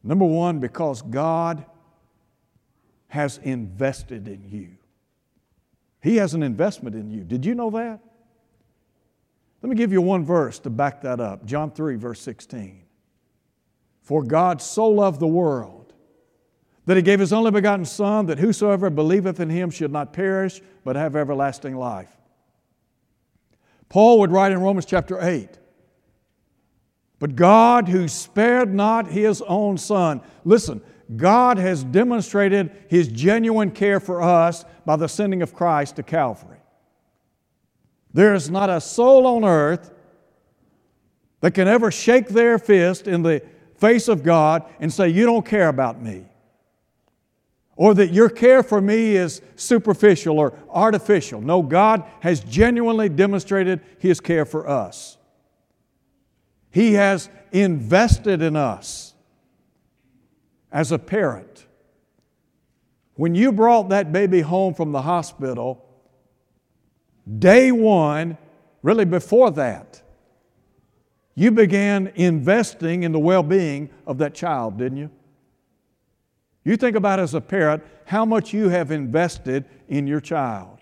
Number 0.08 0.24
one, 0.24 0.58
because 0.58 1.02
God 1.02 1.66
has 3.08 3.36
invested 3.42 4.26
in 4.26 4.48
you. 4.48 4.70
He 6.00 6.16
has 6.16 6.32
an 6.32 6.42
investment 6.42 6.96
in 6.96 7.10
you. 7.10 7.24
Did 7.24 7.44
you 7.44 7.54
know 7.54 7.68
that? 7.72 8.00
Let 9.60 9.68
me 9.68 9.76
give 9.76 9.92
you 9.92 10.00
one 10.00 10.24
verse 10.24 10.58
to 10.60 10.70
back 10.70 11.02
that 11.02 11.20
up 11.20 11.44
John 11.44 11.70
3, 11.70 11.96
verse 11.96 12.22
16. 12.22 12.84
For 14.00 14.22
God 14.22 14.62
so 14.62 14.88
loved 14.88 15.20
the 15.20 15.26
world 15.26 15.92
that 16.86 16.96
he 16.96 17.02
gave 17.02 17.20
his 17.20 17.34
only 17.34 17.50
begotten 17.50 17.84
Son, 17.84 18.24
that 18.26 18.38
whosoever 18.38 18.88
believeth 18.88 19.40
in 19.40 19.50
him 19.50 19.68
should 19.68 19.92
not 19.92 20.14
perish, 20.14 20.62
but 20.84 20.96
have 20.96 21.16
everlasting 21.16 21.76
life. 21.76 22.16
Paul 23.90 24.20
would 24.20 24.32
write 24.32 24.52
in 24.52 24.60
Romans 24.62 24.86
chapter 24.86 25.22
8 25.22 25.57
but 27.18 27.34
God, 27.34 27.88
who 27.88 28.06
spared 28.06 28.72
not 28.72 29.08
his 29.08 29.42
own 29.42 29.76
son, 29.76 30.20
listen, 30.44 30.80
God 31.16 31.58
has 31.58 31.82
demonstrated 31.84 32.70
his 32.88 33.08
genuine 33.08 33.70
care 33.70 33.98
for 33.98 34.22
us 34.22 34.64
by 34.84 34.96
the 34.96 35.08
sending 35.08 35.42
of 35.42 35.54
Christ 35.54 35.96
to 35.96 36.02
Calvary. 36.02 36.58
There 38.12 38.34
is 38.34 38.50
not 38.50 38.70
a 38.70 38.80
soul 38.80 39.26
on 39.26 39.44
earth 39.44 39.90
that 41.40 41.52
can 41.52 41.68
ever 41.68 41.90
shake 41.90 42.28
their 42.28 42.58
fist 42.58 43.06
in 43.06 43.22
the 43.22 43.42
face 43.76 44.08
of 44.08 44.22
God 44.22 44.64
and 44.80 44.92
say, 44.92 45.08
You 45.08 45.26
don't 45.26 45.46
care 45.46 45.68
about 45.68 46.02
me. 46.02 46.26
Or 47.76 47.94
that 47.94 48.12
your 48.12 48.28
care 48.28 48.64
for 48.64 48.80
me 48.80 49.14
is 49.14 49.40
superficial 49.54 50.38
or 50.38 50.58
artificial. 50.68 51.40
No, 51.40 51.62
God 51.62 52.04
has 52.20 52.40
genuinely 52.40 53.08
demonstrated 53.08 53.80
His 53.98 54.18
care 54.18 54.44
for 54.44 54.68
us. 54.68 55.17
He 56.78 56.92
has 56.92 57.28
invested 57.50 58.40
in 58.40 58.54
us 58.54 59.12
as 60.70 60.92
a 60.92 60.98
parent. 61.00 61.66
When 63.16 63.34
you 63.34 63.50
brought 63.50 63.88
that 63.88 64.12
baby 64.12 64.42
home 64.42 64.74
from 64.74 64.92
the 64.92 65.02
hospital, 65.02 65.84
day 67.40 67.72
one, 67.72 68.38
really 68.84 69.04
before 69.04 69.50
that, 69.50 70.00
you 71.34 71.50
began 71.50 72.12
investing 72.14 73.02
in 73.02 73.10
the 73.10 73.18
well 73.18 73.42
being 73.42 73.90
of 74.06 74.18
that 74.18 74.34
child, 74.34 74.78
didn't 74.78 74.98
you? 74.98 75.10
You 76.62 76.76
think 76.76 76.94
about 76.94 77.18
as 77.18 77.34
a 77.34 77.40
parent 77.40 77.82
how 78.04 78.24
much 78.24 78.54
you 78.54 78.68
have 78.68 78.92
invested 78.92 79.64
in 79.88 80.06
your 80.06 80.20
child 80.20 80.78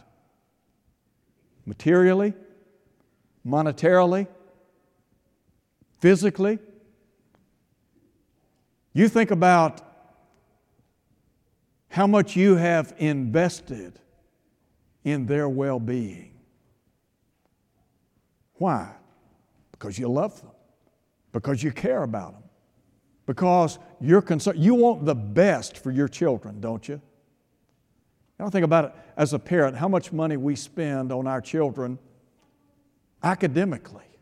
materially, 1.65 2.35
monetarily, 3.47 4.27
physically. 5.99 6.59
You 8.93 9.09
think 9.09 9.31
about 9.31 9.81
how 11.89 12.07
much 12.07 12.37
you 12.37 12.57
have 12.57 12.95
invested 12.99 13.99
in 15.05 15.27
their 15.27 15.49
well 15.49 15.81
being. 15.81 16.35
Why? 18.55 18.91
Because 19.73 19.99
you 19.99 20.09
love 20.09 20.41
them, 20.41 20.51
because 21.33 21.63
you 21.63 21.73
care 21.73 22.03
about 22.03 22.33
them, 22.33 22.43
because 23.27 23.79
you're 24.01 24.23
concerned. 24.23 24.59
You 24.59 24.75
want 24.75 25.05
the 25.05 25.15
best 25.15 25.79
for 25.79 25.91
your 25.91 26.09
children, 26.09 26.61
don't 26.61 26.89
you? 26.89 27.01
I 28.39 28.51
think 28.51 28.65
about 28.65 28.87
it 28.87 28.93
as 29.17 29.33
a 29.33 29.39
parent, 29.39 29.77
how 29.77 29.89
much 29.89 30.13
money 30.13 30.37
we 30.37 30.57
spend 30.57 31.11
on 31.11 31.27
our 31.27 31.41
children 31.41 31.99
academically. 33.23 34.16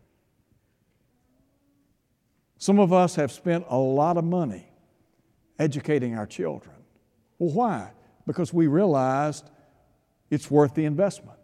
Some 2.58 2.78
of 2.78 2.92
us 2.92 3.16
have 3.16 3.32
spent 3.32 3.66
a 3.68 3.76
lot 3.76 4.16
of 4.16 4.24
money 4.24 4.68
educating 5.58 6.16
our 6.16 6.26
children. 6.26 6.74
Well, 7.38 7.52
why? 7.52 7.90
Because 8.26 8.52
we 8.52 8.66
realized 8.66 9.50
it's 10.30 10.50
worth 10.50 10.74
the 10.74 10.84
investment. 10.84 11.38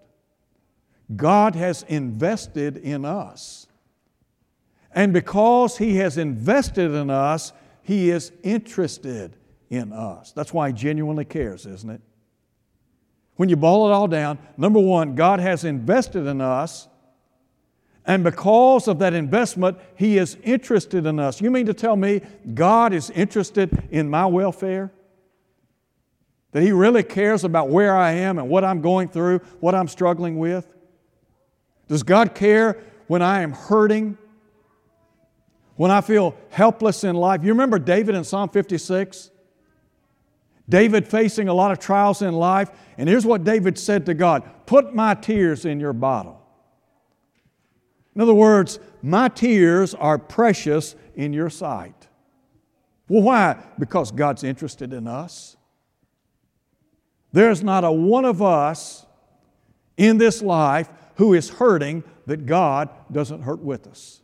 God 1.16 1.54
has 1.54 1.82
invested 1.84 2.76
in 2.76 3.04
us. 3.04 3.66
And 4.92 5.12
because 5.12 5.78
He 5.78 5.96
has 5.96 6.18
invested 6.18 6.92
in 6.92 7.10
us, 7.10 7.52
He 7.82 8.10
is 8.10 8.32
interested 8.42 9.36
in 9.68 9.92
us. 9.92 10.32
That's 10.32 10.52
why 10.52 10.68
He 10.68 10.72
genuinely 10.72 11.24
cares, 11.24 11.66
isn't 11.66 11.90
it? 11.90 12.00
When 13.36 13.48
you 13.48 13.56
boil 13.56 13.88
it 13.88 13.92
all 13.92 14.08
down, 14.08 14.38
number 14.56 14.80
one, 14.80 15.14
God 15.14 15.40
has 15.40 15.64
invested 15.64 16.26
in 16.26 16.40
us. 16.40 16.88
And 18.10 18.24
because 18.24 18.88
of 18.88 18.98
that 18.98 19.14
investment, 19.14 19.78
He 19.94 20.18
is 20.18 20.36
interested 20.42 21.06
in 21.06 21.20
us. 21.20 21.40
You 21.40 21.48
mean 21.48 21.66
to 21.66 21.72
tell 21.72 21.94
me 21.94 22.22
God 22.54 22.92
is 22.92 23.08
interested 23.10 23.84
in 23.92 24.10
my 24.10 24.26
welfare? 24.26 24.90
That 26.50 26.64
He 26.64 26.72
really 26.72 27.04
cares 27.04 27.44
about 27.44 27.68
where 27.68 27.96
I 27.96 28.10
am 28.10 28.40
and 28.40 28.48
what 28.48 28.64
I'm 28.64 28.80
going 28.80 29.10
through, 29.10 29.38
what 29.60 29.76
I'm 29.76 29.86
struggling 29.86 30.40
with? 30.40 30.66
Does 31.86 32.02
God 32.02 32.34
care 32.34 32.78
when 33.06 33.22
I 33.22 33.42
am 33.42 33.52
hurting? 33.52 34.18
When 35.76 35.92
I 35.92 36.00
feel 36.00 36.34
helpless 36.48 37.04
in 37.04 37.14
life? 37.14 37.44
You 37.44 37.50
remember 37.50 37.78
David 37.78 38.16
in 38.16 38.24
Psalm 38.24 38.48
56? 38.48 39.30
David 40.68 41.06
facing 41.06 41.46
a 41.46 41.54
lot 41.54 41.70
of 41.70 41.78
trials 41.78 42.22
in 42.22 42.34
life, 42.34 42.72
and 42.98 43.08
here's 43.08 43.24
what 43.24 43.44
David 43.44 43.78
said 43.78 44.04
to 44.06 44.14
God 44.14 44.42
Put 44.66 44.96
my 44.96 45.14
tears 45.14 45.64
in 45.64 45.78
your 45.78 45.92
bottle. 45.92 46.39
In 48.14 48.20
other 48.20 48.34
words, 48.34 48.78
my 49.02 49.28
tears 49.28 49.94
are 49.94 50.18
precious 50.18 50.94
in 51.14 51.32
your 51.32 51.50
sight. 51.50 52.08
Well, 53.08 53.22
why? 53.22 53.62
Because 53.78 54.10
God's 54.12 54.44
interested 54.44 54.92
in 54.92 55.06
us. 55.06 55.56
There's 57.32 57.62
not 57.62 57.84
a 57.84 57.92
one 57.92 58.24
of 58.24 58.42
us 58.42 59.06
in 59.96 60.18
this 60.18 60.42
life 60.42 60.88
who 61.16 61.34
is 61.34 61.50
hurting 61.50 62.02
that 62.26 62.46
God 62.46 62.88
doesn't 63.10 63.42
hurt 63.42 63.60
with 63.60 63.86
us. 63.86 64.20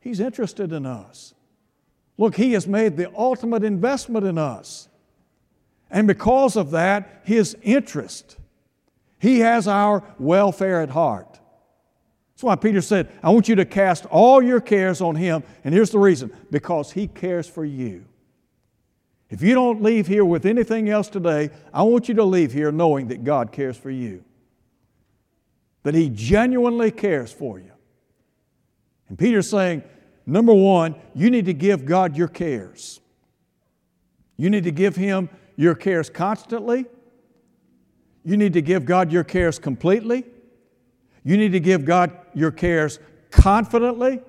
He's 0.00 0.20
interested 0.20 0.72
in 0.72 0.86
us. 0.86 1.34
Look, 2.16 2.36
He 2.36 2.52
has 2.52 2.66
made 2.66 2.96
the 2.96 3.12
ultimate 3.16 3.64
investment 3.64 4.26
in 4.26 4.38
us. 4.38 4.88
And 5.90 6.06
because 6.06 6.56
of 6.56 6.70
that, 6.70 7.22
His 7.24 7.56
interest, 7.62 8.36
He 9.18 9.40
has 9.40 9.66
our 9.66 10.04
welfare 10.18 10.80
at 10.82 10.90
heart. 10.90 11.39
That's 12.40 12.44
why 12.46 12.56
Peter 12.56 12.80
said, 12.80 13.12
I 13.22 13.28
want 13.28 13.50
you 13.50 13.54
to 13.56 13.66
cast 13.66 14.06
all 14.06 14.42
your 14.42 14.62
cares 14.62 15.02
on 15.02 15.14
Him. 15.14 15.42
And 15.62 15.74
here's 15.74 15.90
the 15.90 15.98
reason 15.98 16.32
because 16.50 16.90
He 16.90 17.06
cares 17.06 17.46
for 17.46 17.66
you. 17.66 18.06
If 19.28 19.42
you 19.42 19.52
don't 19.52 19.82
leave 19.82 20.06
here 20.06 20.24
with 20.24 20.46
anything 20.46 20.88
else 20.88 21.10
today, 21.10 21.50
I 21.70 21.82
want 21.82 22.08
you 22.08 22.14
to 22.14 22.24
leave 22.24 22.50
here 22.50 22.72
knowing 22.72 23.08
that 23.08 23.24
God 23.24 23.52
cares 23.52 23.76
for 23.76 23.90
you 23.90 24.24
that 25.82 25.94
He 25.94 26.08
genuinely 26.08 26.90
cares 26.90 27.30
for 27.30 27.58
you. 27.58 27.72
And 29.10 29.18
Peter's 29.18 29.50
saying, 29.50 29.82
number 30.24 30.54
one, 30.54 30.94
you 31.14 31.30
need 31.30 31.44
to 31.44 31.52
give 31.52 31.84
God 31.84 32.16
your 32.16 32.28
cares. 32.28 33.00
You 34.38 34.48
need 34.48 34.64
to 34.64 34.72
give 34.72 34.96
Him 34.96 35.28
your 35.56 35.74
cares 35.74 36.08
constantly. 36.08 36.86
You 38.24 38.38
need 38.38 38.54
to 38.54 38.62
give 38.62 38.86
God 38.86 39.12
your 39.12 39.24
cares 39.24 39.58
completely. 39.58 40.24
You 41.24 41.36
need 41.36 41.52
to 41.52 41.60
give 41.60 41.84
God 41.84 42.10
your 42.34 42.50
cares 42.50 42.98
confidently. 43.30 44.20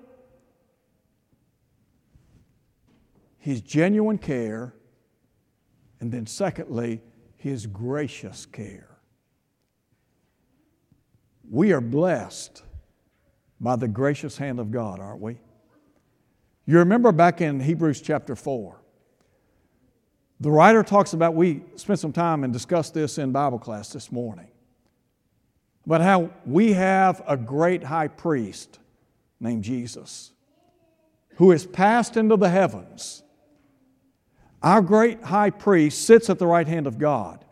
His 3.39 3.61
genuine 3.61 4.17
care. 4.17 4.73
And 5.99 6.11
then, 6.11 6.25
secondly, 6.25 7.01
His 7.37 7.65
gracious 7.65 8.45
care. 8.45 8.97
We 11.49 11.73
are 11.73 11.81
blessed 11.81 12.63
by 13.59 13.75
the 13.75 13.87
gracious 13.87 14.37
hand 14.37 14.59
of 14.59 14.71
God, 14.71 14.99
aren't 14.99 15.21
we? 15.21 15.37
You 16.65 16.77
remember 16.77 17.11
back 17.11 17.41
in 17.41 17.59
Hebrews 17.59 18.01
chapter 18.01 18.35
4, 18.35 18.79
the 20.39 20.49
writer 20.49 20.83
talks 20.83 21.13
about, 21.13 21.35
we 21.35 21.61
spent 21.75 21.99
some 21.99 22.13
time 22.13 22.43
and 22.43 22.53
discussed 22.53 22.93
this 22.93 23.17
in 23.17 23.31
Bible 23.31 23.59
class 23.59 23.91
this 23.91 24.11
morning, 24.11 24.47
about 25.85 26.01
how 26.01 26.29
we 26.45 26.73
have 26.73 27.21
a 27.27 27.37
great 27.37 27.83
high 27.83 28.07
priest 28.07 28.79
named 29.39 29.63
Jesus 29.63 30.31
who 31.35 31.51
is 31.51 31.65
passed 31.65 32.17
into 32.17 32.37
the 32.37 32.49
heavens. 32.49 33.23
Our 34.61 34.81
great 34.81 35.23
high 35.23 35.49
priest 35.49 36.05
sits 36.05 36.29
at 36.29 36.37
the 36.37 36.45
right 36.45 36.67
hand 36.67 36.85
of 36.85 36.99
God. 36.99 37.43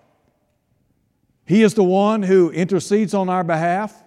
He 1.46 1.64
is 1.64 1.74
the 1.74 1.84
one 1.84 2.22
who 2.22 2.52
intercedes 2.52 3.16
on 3.16 3.30
our 3.30 3.44
behalf, 3.44 4.04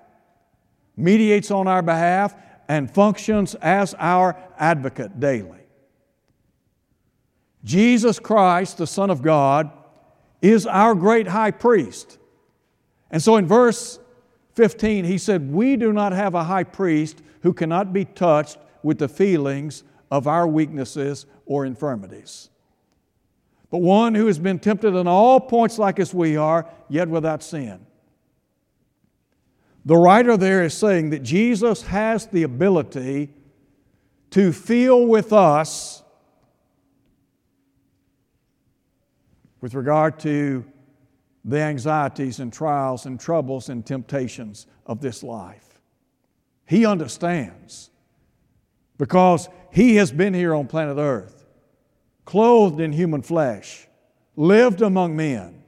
mediates 0.97 1.51
on 1.51 1.67
our 1.67 1.83
behalf, 1.83 2.37
and 2.69 2.89
functions 2.89 3.57
as 3.57 3.95
our 3.99 4.37
advocate 4.57 5.19
daily. 5.19 5.59
Jesus 7.65 8.21
Christ, 8.21 8.79
the 8.79 8.87
Son 8.87 9.11
of 9.11 9.23
God, 9.23 9.73
is 10.41 10.67
our 10.67 10.95
great 10.95 11.27
high 11.27 11.51
priest. 11.51 12.19
And 13.11 13.21
so 13.21 13.37
in 13.37 13.47
verse 13.47 13.99
15, 14.55 15.05
he 15.05 15.19
said, 15.19 15.51
We 15.51 15.77
do 15.77 15.93
not 15.93 16.13
have 16.13 16.35
a 16.35 16.45
high 16.45 16.65
priest 16.65 17.23
who 17.43 17.53
cannot 17.53 17.93
be 17.93 18.05
touched 18.05 18.59
with 18.83 18.99
the 18.99 19.09
feelings 19.09 19.83
of 20.11 20.27
our 20.27 20.47
weaknesses 20.47 21.27
or 21.47 21.65
infirmities 21.65 22.51
but 23.73 23.79
one 23.79 24.15
who 24.15 24.27
has 24.27 24.39
been 24.39 24.59
tempted 24.59 24.95
in 24.95 25.09
all 25.09 25.41
points 25.41 25.79
like 25.79 25.99
as 25.99 26.13
we 26.13 26.37
are, 26.37 26.69
yet 26.91 27.09
without 27.09 27.43
sin. 27.43 27.87
The 29.87 29.97
writer 29.97 30.37
there 30.37 30.63
is 30.63 30.75
saying 30.75 31.09
that 31.11 31.23
Jesus 31.23 31.81
has 31.85 32.27
the 32.27 32.43
ability 32.43 33.33
to 34.33 34.53
feel 34.53 35.07
with 35.07 35.33
us 35.33 36.03
with 39.63 39.73
regard 39.73 40.21
to 40.21 40.67
the 41.45 41.59
anxieties 41.59 42.39
and 42.39 42.53
trials 42.53 43.07
and 43.07 43.19
troubles 43.19 43.69
and 43.69 43.85
temptations 43.85 44.67
of 44.87 45.01
this 45.01 45.23
life. 45.23 45.81
He 46.67 46.87
understands 46.87 47.91
because 48.99 49.49
He 49.73 49.97
has 49.97 50.13
been 50.13 50.35
here 50.35 50.55
on 50.55 50.67
planet 50.67 50.99
Earth 50.99 51.43
clothed 52.25 52.81
in 52.81 52.93
human 52.93 53.23
flesh, 53.23 53.89
lived 54.37 54.81
among 54.81 55.17
men, 55.17 55.63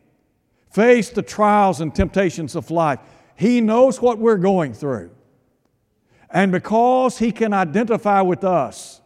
faced 0.70 1.14
the 1.14 1.22
trials 1.22 1.80
and 1.80 1.94
temptations 1.94 2.54
of 2.54 2.70
life. 2.70 3.00
He 3.36 3.60
knows 3.60 4.00
what 4.00 4.18
we're 4.18 4.38
going 4.38 4.72
through. 4.72 5.10
And 6.30 6.52
because 6.52 7.18
He 7.18 7.32
can 7.32 7.52
identify 7.52 8.20
with 8.20 8.44
us, 8.44 9.00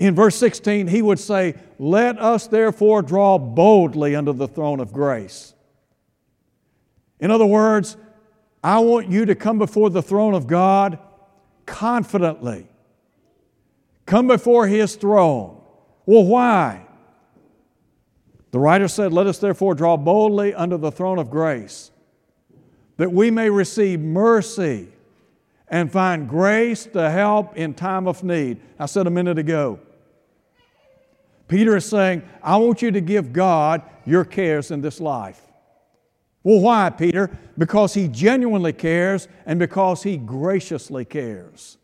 in 0.00 0.16
verse 0.16 0.34
16, 0.34 0.88
He 0.88 1.00
would 1.00 1.20
say, 1.20 1.54
Let 1.78 2.18
us 2.18 2.48
therefore 2.48 3.02
draw 3.02 3.38
boldly 3.38 4.16
under 4.16 4.32
the 4.32 4.48
throne 4.48 4.80
of 4.80 4.92
grace. 4.92 5.54
In 7.20 7.30
other 7.30 7.46
words, 7.46 7.96
I 8.64 8.80
want 8.80 9.08
you 9.08 9.26
to 9.26 9.36
come 9.36 9.58
before 9.58 9.90
the 9.90 10.02
throne 10.02 10.34
of 10.34 10.48
God 10.48 10.98
confidently. 11.66 12.66
Come 14.06 14.26
before 14.26 14.66
His 14.66 14.96
throne 14.96 15.60
well, 16.10 16.24
why? 16.24 16.86
The 18.50 18.58
writer 18.58 18.88
said, 18.88 19.12
Let 19.12 19.28
us 19.28 19.38
therefore 19.38 19.76
draw 19.76 19.96
boldly 19.96 20.52
under 20.52 20.76
the 20.76 20.90
throne 20.90 21.20
of 21.20 21.30
grace, 21.30 21.92
that 22.96 23.12
we 23.12 23.30
may 23.30 23.48
receive 23.48 24.00
mercy 24.00 24.88
and 25.68 25.92
find 25.92 26.28
grace 26.28 26.86
to 26.86 27.10
help 27.10 27.56
in 27.56 27.74
time 27.74 28.08
of 28.08 28.24
need. 28.24 28.60
I 28.76 28.86
said 28.86 29.06
a 29.06 29.10
minute 29.10 29.38
ago. 29.38 29.78
Peter 31.50 31.76
is 31.76 31.84
saying, 31.84 32.22
I 32.44 32.56
want 32.58 32.80
you 32.80 32.92
to 32.92 33.00
give 33.00 33.32
God 33.32 33.82
your 34.06 34.24
cares 34.24 34.70
in 34.70 34.80
this 34.80 35.00
life. 35.00 35.42
Well, 36.44 36.60
why, 36.60 36.90
Peter? 36.90 37.36
Because 37.58 37.92
he 37.92 38.06
genuinely 38.06 38.72
cares 38.72 39.26
and 39.44 39.58
because 39.58 40.04
he 40.04 40.16
graciously 40.16 41.04
cares. 41.04 41.76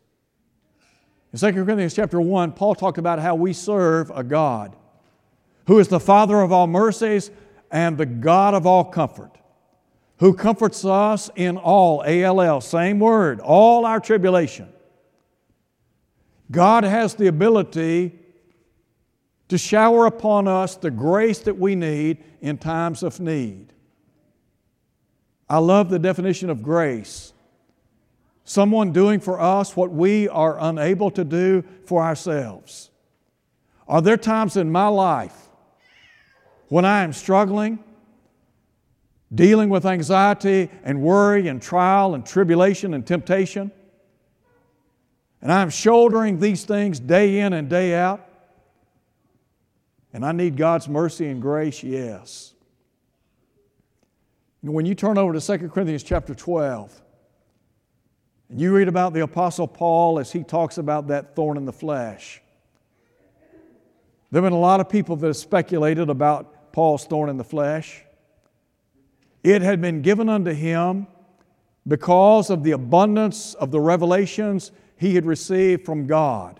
In 1.33 1.39
2 1.39 1.51
Corinthians 1.51 1.93
chapter 1.93 2.21
1, 2.21 2.53
Paul 2.53 2.75
talked 2.75 2.97
about 2.97 3.19
how 3.19 3.35
we 3.35 3.51
serve 3.51 4.09
a 4.15 4.23
God 4.23 4.73
who 5.67 5.79
is 5.79 5.89
the 5.89 5.99
Father 5.99 6.39
of 6.39 6.53
all 6.53 6.67
mercies 6.67 7.29
and 7.69 7.97
the 7.97 8.05
God 8.05 8.53
of 8.53 8.65
all 8.65 8.85
comfort, 8.85 9.37
who 10.19 10.33
comforts 10.33 10.85
us 10.85 11.29
in 11.35 11.57
all, 11.57 12.01
ALL, 12.07 12.61
same 12.61 12.99
word, 12.99 13.41
all 13.41 13.85
our 13.85 13.99
tribulation. 13.99 14.69
God 16.49 16.85
has 16.85 17.15
the 17.15 17.27
ability 17.27 18.16
to 19.49 19.57
shower 19.57 20.05
upon 20.05 20.47
us 20.47 20.75
the 20.75 20.91
grace 20.91 21.39
that 21.39 21.57
we 21.57 21.75
need 21.75 22.23
in 22.41 22.57
times 22.57 23.03
of 23.03 23.19
need. 23.19 23.73
I 25.49 25.59
love 25.59 25.89
the 25.89 25.99
definition 25.99 26.49
of 26.49 26.61
grace 26.61 27.33
someone 28.47 28.93
doing 28.93 29.19
for 29.19 29.41
us 29.41 29.75
what 29.75 29.91
we 29.91 30.29
are 30.29 30.57
unable 30.57 31.11
to 31.11 31.25
do 31.25 31.61
for 31.85 32.01
ourselves. 32.01 32.89
Are 33.89 34.01
there 34.01 34.15
times 34.15 34.55
in 34.55 34.71
my 34.71 34.87
life 34.87 35.35
when 36.69 36.85
I 36.85 37.03
am 37.03 37.11
struggling, 37.11 37.79
dealing 39.35 39.69
with 39.69 39.85
anxiety 39.85 40.69
and 40.85 41.01
worry 41.01 41.49
and 41.49 41.61
trial 41.61 42.15
and 42.15 42.25
tribulation 42.25 42.93
and 42.93 43.05
temptation? 43.05 43.69
And 45.41 45.51
I'm 45.51 45.69
shouldering 45.69 46.39
these 46.39 46.63
things 46.63 47.01
day 47.01 47.39
in 47.39 47.51
and 47.51 47.69
day 47.69 47.95
out? 47.95 48.26
And 50.17 50.25
I 50.25 50.31
need 50.31 50.57
God's 50.57 50.89
mercy 50.89 51.27
and 51.27 51.39
grace, 51.39 51.83
yes. 51.83 52.55
Know, 54.63 54.71
when 54.71 54.87
you 54.87 54.95
turn 54.95 55.19
over 55.19 55.31
to 55.31 55.39
2 55.39 55.69
Corinthians 55.69 56.01
chapter 56.01 56.33
12, 56.33 57.03
and 58.49 58.59
you 58.59 58.75
read 58.75 58.87
about 58.87 59.13
the 59.13 59.19
Apostle 59.19 59.67
Paul 59.67 60.17
as 60.17 60.31
he 60.31 60.41
talks 60.41 60.79
about 60.79 61.09
that 61.09 61.35
thorn 61.35 61.55
in 61.55 61.65
the 61.65 61.71
flesh, 61.71 62.41
there 64.31 64.41
have 64.41 64.49
been 64.49 64.57
a 64.57 64.59
lot 64.59 64.79
of 64.79 64.89
people 64.89 65.15
that 65.17 65.27
have 65.27 65.37
speculated 65.37 66.09
about 66.09 66.73
Paul's 66.73 67.05
thorn 67.05 67.29
in 67.29 67.37
the 67.37 67.43
flesh. 67.43 68.01
It 69.43 69.61
had 69.61 69.81
been 69.81 70.01
given 70.01 70.29
unto 70.29 70.51
him 70.51 71.05
because 71.87 72.49
of 72.49 72.63
the 72.63 72.71
abundance 72.71 73.53
of 73.53 73.69
the 73.69 73.79
revelations 73.79 74.71
he 74.97 75.13
had 75.13 75.27
received 75.27 75.85
from 75.85 76.07
God. 76.07 76.59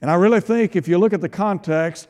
And 0.00 0.10
I 0.10 0.14
really 0.14 0.40
think 0.40 0.76
if 0.76 0.88
you 0.88 0.98
look 0.98 1.12
at 1.12 1.20
the 1.20 1.28
context, 1.28 2.08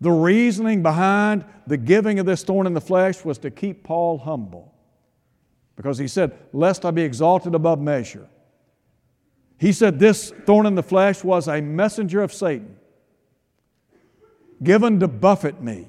the 0.00 0.10
reasoning 0.10 0.82
behind 0.82 1.44
the 1.66 1.76
giving 1.76 2.18
of 2.18 2.26
this 2.26 2.42
thorn 2.42 2.66
in 2.66 2.74
the 2.74 2.80
flesh 2.80 3.24
was 3.24 3.38
to 3.38 3.50
keep 3.50 3.84
Paul 3.84 4.18
humble. 4.18 4.74
Because 5.76 5.98
he 5.98 6.08
said, 6.08 6.36
Lest 6.52 6.84
I 6.84 6.90
be 6.90 7.02
exalted 7.02 7.54
above 7.54 7.80
measure. 7.80 8.28
He 9.58 9.72
said 9.72 9.98
this 9.98 10.32
thorn 10.46 10.66
in 10.66 10.74
the 10.74 10.82
flesh 10.82 11.24
was 11.24 11.48
a 11.48 11.60
messenger 11.60 12.22
of 12.22 12.32
Satan 12.32 12.76
given 14.62 15.00
to 15.00 15.08
buffet 15.08 15.62
me. 15.62 15.88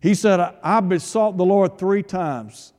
He 0.00 0.14
said, 0.14 0.40
I 0.62 0.80
besought 0.80 1.36
the 1.36 1.44
Lord 1.44 1.78
three 1.78 2.02
times 2.02 2.72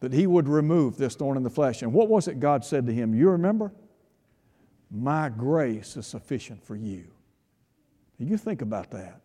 that 0.00 0.12
he 0.12 0.26
would 0.26 0.48
remove 0.48 0.96
this 0.96 1.14
thorn 1.14 1.36
in 1.36 1.42
the 1.42 1.50
flesh. 1.50 1.82
And 1.82 1.92
what 1.92 2.08
was 2.08 2.28
it 2.28 2.38
God 2.38 2.64
said 2.64 2.86
to 2.86 2.92
him? 2.92 3.14
You 3.14 3.30
remember? 3.30 3.72
My 4.94 5.30
grace 5.30 5.96
is 5.96 6.06
sufficient 6.06 6.62
for 6.62 6.76
you. 6.76 7.06
You 8.18 8.36
think 8.36 8.60
about 8.60 8.90
that. 8.90 9.20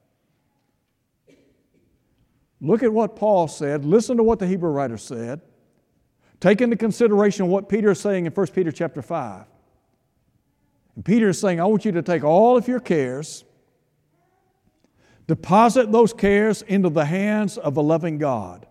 Look 2.61 2.81
at 2.81 2.91
what 2.91 3.15
Paul 3.15 3.47
said. 3.47 3.85
Listen 3.85 4.17
to 4.17 4.23
what 4.23 4.39
the 4.39 4.47
Hebrew 4.47 4.69
writer 4.69 4.97
said. 4.97 5.41
Take 6.39 6.61
into 6.61 6.75
consideration 6.75 7.47
what 7.47 7.69
Peter 7.69 7.91
is 7.91 7.99
saying 7.99 8.25
in 8.25 8.31
1 8.31 8.47
Peter 8.47 8.71
chapter 8.71 9.01
5. 9.01 9.45
And 10.95 11.05
Peter 11.05 11.29
is 11.29 11.39
saying, 11.39 11.59
I 11.59 11.65
want 11.65 11.85
you 11.85 11.91
to 11.91 12.01
take 12.01 12.23
all 12.23 12.57
of 12.57 12.67
your 12.67 12.79
cares, 12.79 13.43
deposit 15.27 15.91
those 15.91 16.13
cares 16.13 16.61
into 16.63 16.89
the 16.89 17.05
hands 17.05 17.57
of 17.57 17.77
a 17.77 17.81
loving 17.81 18.17
God. 18.17 18.65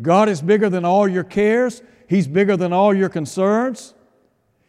God 0.00 0.28
is 0.28 0.42
bigger 0.42 0.68
than 0.68 0.84
all 0.84 1.06
your 1.06 1.22
cares, 1.22 1.82
He's 2.08 2.26
bigger 2.26 2.56
than 2.56 2.72
all 2.72 2.94
your 2.94 3.08
concerns. 3.08 3.94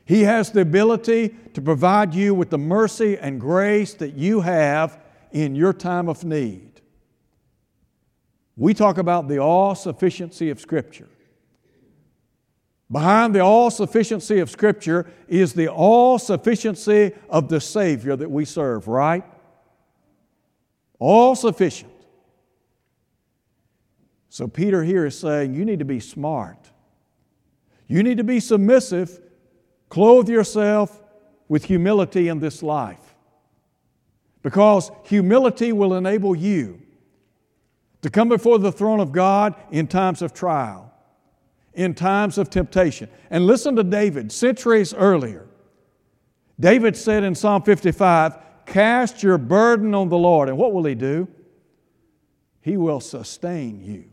He 0.05 0.21
has 0.21 0.51
the 0.51 0.61
ability 0.61 1.35
to 1.55 1.61
provide 1.61 2.13
you 2.13 2.35
with 2.35 2.51
the 2.51 2.59
mercy 2.59 3.17
and 3.17 3.41
grace 3.41 3.95
that 3.95 4.13
you 4.13 4.41
have 4.41 4.99
in 5.31 5.55
your 5.55 5.73
time 5.73 6.07
of 6.07 6.23
need. 6.23 6.81
We 8.55 8.73
talk 8.73 8.99
about 8.99 9.27
the 9.27 9.39
all 9.39 9.73
sufficiency 9.73 10.51
of 10.51 10.61
Scripture. 10.61 11.09
Behind 12.91 13.33
the 13.33 13.39
all 13.39 13.71
sufficiency 13.71 14.39
of 14.39 14.49
Scripture 14.51 15.11
is 15.27 15.53
the 15.53 15.67
all 15.67 16.19
sufficiency 16.19 17.11
of 17.27 17.49
the 17.49 17.59
Savior 17.59 18.15
that 18.15 18.29
we 18.29 18.45
serve, 18.45 18.87
right? 18.87 19.25
All 20.99 21.35
sufficient. 21.35 21.91
So, 24.29 24.47
Peter 24.47 24.83
here 24.83 25.05
is 25.05 25.17
saying 25.17 25.55
you 25.55 25.65
need 25.65 25.79
to 25.79 25.85
be 25.85 25.99
smart. 25.99 26.69
You 27.87 28.03
need 28.03 28.17
to 28.17 28.23
be 28.23 28.39
submissive 28.39 29.19
Clothe 29.95 30.27
yourself 30.27 31.01
with 31.47 31.63
humility 31.63 32.27
in 32.27 32.41
this 32.41 32.61
life. 32.61 33.15
Because 34.41 34.91
humility 35.05 35.71
will 35.71 35.93
enable 35.93 36.35
you 36.35 36.81
to 38.01 38.09
come 38.09 38.27
before 38.27 38.59
the 38.59 38.73
throne 38.73 38.99
of 38.99 39.13
God 39.13 39.55
in 39.71 39.87
times 39.87 40.21
of 40.21 40.33
trial, 40.33 40.93
in 41.73 41.93
times 41.93 42.37
of 42.37 42.49
temptation. 42.49 43.07
And 43.29 43.47
listen 43.47 43.77
to 43.77 43.85
David, 43.85 44.33
centuries 44.33 44.93
earlier. 44.93 45.47
David 46.59 46.97
said 46.97 47.23
in 47.23 47.33
Psalm 47.33 47.63
55, 47.63 48.37
Cast 48.65 49.23
your 49.23 49.37
burden 49.37 49.95
on 49.95 50.09
the 50.09 50.17
Lord. 50.17 50.49
And 50.49 50.57
what 50.57 50.73
will 50.73 50.83
He 50.83 50.95
do? 50.95 51.25
He 52.59 52.75
will 52.75 52.99
sustain 52.99 53.79
you. 53.79 54.09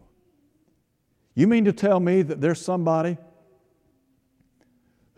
You 1.35 1.49
mean 1.49 1.65
to 1.65 1.73
tell 1.73 1.99
me 1.99 2.23
that 2.23 2.41
there's 2.41 2.65
somebody 2.65 3.17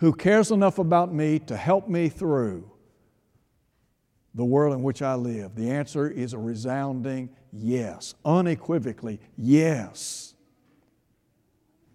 who 0.05 0.12
cares 0.12 0.51
enough 0.51 0.79
about 0.79 1.12
me 1.14 1.38
to 1.38 1.57
help 1.57 1.88
me 1.88 2.09
through 2.09 2.71
the 4.35 4.45
world 4.45 4.75
in 4.75 4.83
which 4.83 5.01
I 5.01 5.14
live? 5.14 5.55
The 5.55 5.71
answer 5.71 6.11
is 6.11 6.33
a 6.33 6.38
resounding 6.38 7.31
yes, 7.53 8.14
unequivocally 8.25 9.21
yes. 9.37 10.35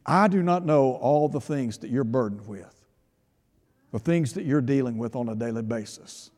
I 0.05 0.27
do 0.27 0.41
not 0.41 0.65
know 0.65 0.93
all 0.93 1.29
the 1.29 1.41
things 1.41 1.77
that 1.79 1.91
you're 1.91 2.03
burdened 2.03 2.47
with, 2.47 2.73
the 3.91 3.99
things 3.99 4.33
that 4.33 4.43
you're 4.43 4.61
dealing 4.61 4.97
with 4.97 5.15
on 5.15 5.29
a 5.29 5.35
daily 5.35 5.61
basis. 5.61 6.31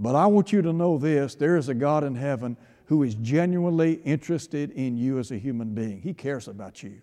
But 0.00 0.16
I 0.16 0.26
want 0.26 0.52
you 0.52 0.62
to 0.62 0.72
know 0.72 0.98
this 0.98 1.34
there 1.34 1.56
is 1.56 1.68
a 1.68 1.74
God 1.74 2.02
in 2.02 2.16
heaven 2.16 2.56
who 2.86 3.04
is 3.04 3.14
genuinely 3.14 4.00
interested 4.04 4.72
in 4.72 4.96
you 4.96 5.20
as 5.20 5.30
a 5.30 5.38
human 5.38 5.74
being. 5.74 6.00
He 6.00 6.12
cares 6.12 6.48
about 6.48 6.82
you. 6.82 7.02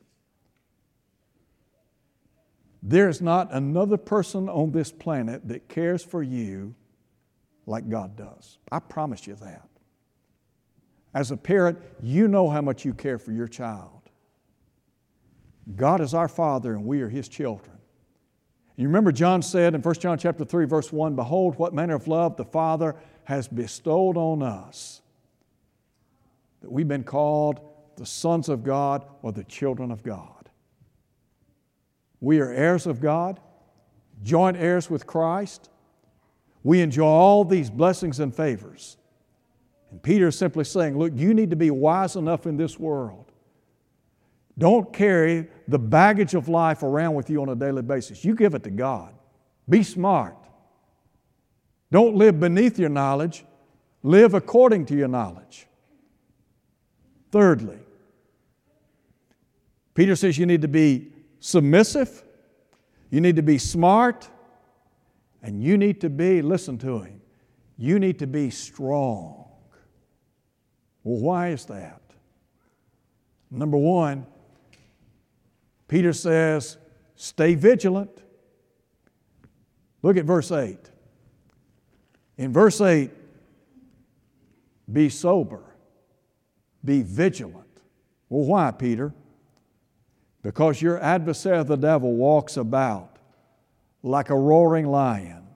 There's 2.83 3.21
not 3.21 3.53
another 3.53 3.97
person 3.97 4.49
on 4.49 4.71
this 4.71 4.91
planet 4.91 5.47
that 5.47 5.67
cares 5.67 6.03
for 6.03 6.21
you 6.21 6.75
like 7.65 7.89
God 7.89 8.15
does. 8.15 8.57
I 8.71 8.79
promise 8.79 9.27
you 9.27 9.35
that. 9.35 9.67
As 11.13 11.31
a 11.31 11.37
parent, 11.37 11.79
you 12.01 12.27
know 12.27 12.49
how 12.49 12.61
much 12.61 12.85
you 12.85 12.93
care 12.93 13.17
for 13.17 13.31
your 13.31 13.47
child. 13.47 14.01
God 15.75 15.99
is 16.01 16.13
our 16.13 16.27
Father 16.27 16.73
and 16.73 16.85
we 16.85 17.01
are 17.01 17.09
His 17.09 17.27
children. 17.27 17.77
You 18.75 18.87
remember 18.87 19.11
John 19.11 19.41
said 19.41 19.73
in 19.73 19.81
1 19.81 19.95
John 19.95 20.17
chapter 20.19 20.45
3 20.45 20.65
verse 20.65 20.93
1, 20.93 21.15
behold 21.15 21.57
what 21.57 21.73
manner 21.73 21.95
of 21.95 22.07
love 22.07 22.37
the 22.37 22.45
Father 22.45 22.95
has 23.23 23.47
bestowed 23.47 24.15
on 24.15 24.43
us 24.43 25.01
that 26.61 26.71
we've 26.71 26.87
been 26.87 27.03
called 27.03 27.59
the 27.95 28.05
sons 28.05 28.49
of 28.49 28.63
God 28.63 29.05
or 29.23 29.31
the 29.31 29.43
children 29.43 29.91
of 29.91 30.03
God. 30.03 30.36
We 32.19 32.39
are 32.39 32.51
heirs 32.51 32.87
of 32.87 32.99
God, 32.99 33.39
joint 34.23 34.57
heirs 34.57 34.89
with 34.89 35.05
Christ. 35.05 35.69
We 36.63 36.81
enjoy 36.81 37.05
all 37.05 37.45
these 37.45 37.69
blessings 37.69 38.19
and 38.19 38.35
favors. 38.35 38.97
And 39.91 40.01
Peter 40.01 40.27
is 40.27 40.37
simply 40.37 40.63
saying, 40.63 40.97
Look, 40.97 41.13
you 41.15 41.33
need 41.33 41.49
to 41.51 41.55
be 41.55 41.71
wise 41.71 42.15
enough 42.15 42.45
in 42.45 42.57
this 42.57 42.79
world. 42.79 43.31
Don't 44.57 44.91
carry 44.91 45.47
the 45.67 45.77
baggage 45.77 46.33
of 46.33 46.47
life 46.47 46.81
around 46.81 47.13
with 47.13 47.29
you 47.29 47.41
on 47.41 47.49
a 47.49 47.55
daily 47.55 47.83
basis. 47.83 48.25
You 48.25 48.33
give 48.33 48.55
it 48.55 48.63
to 48.63 48.71
God. 48.71 49.13
Be 49.69 49.83
smart. 49.83 50.35
Don't 51.91 52.15
live 52.15 52.39
beneath 52.39 52.79
your 52.79 52.89
knowledge, 52.89 53.45
live 54.01 54.33
according 54.33 54.85
to 54.87 54.95
your 54.95 55.07
knowledge. 55.07 55.67
Thirdly, 57.31 57.77
Peter 59.93 60.15
says 60.15 60.37
you 60.37 60.45
need 60.45 60.61
to 60.63 60.67
be 60.67 61.11
submissive, 61.39 62.23
you 63.09 63.21
need 63.21 63.35
to 63.35 63.41
be 63.41 63.57
smart, 63.57 64.29
and 65.41 65.63
you 65.63 65.77
need 65.77 66.01
to 66.01 66.09
be, 66.09 66.41
listen 66.41 66.77
to 66.79 66.99
him, 66.99 67.21
you 67.77 67.99
need 67.99 68.19
to 68.19 68.27
be 68.27 68.49
strong. 68.49 69.45
Well, 71.03 71.21
why 71.21 71.49
is 71.49 71.65
that? 71.65 72.01
Number 73.49 73.77
one, 73.77 74.25
Peter 75.87 76.11
says, 76.11 76.77
stay 77.15 77.55
vigilant. 77.55 78.23
Look 80.01 80.17
at 80.17 80.25
verse 80.25 80.51
8. 80.51 80.77
In 82.37 82.51
verse 82.51 82.81
8, 82.81 83.09
be 84.91 85.09
sober, 85.09 85.63
be 86.83 87.01
vigilant. 87.01 87.65
Well, 88.29 88.45
why, 88.45 88.71
Peter? 88.71 89.13
Because 90.43 90.81
your 90.81 91.01
adversary, 91.01 91.63
the 91.63 91.75
devil, 91.75 92.13
walks 92.13 92.57
about 92.57 93.17
like 94.03 94.29
a 94.29 94.35
roaring 94.35 94.87
lion, 94.87 95.47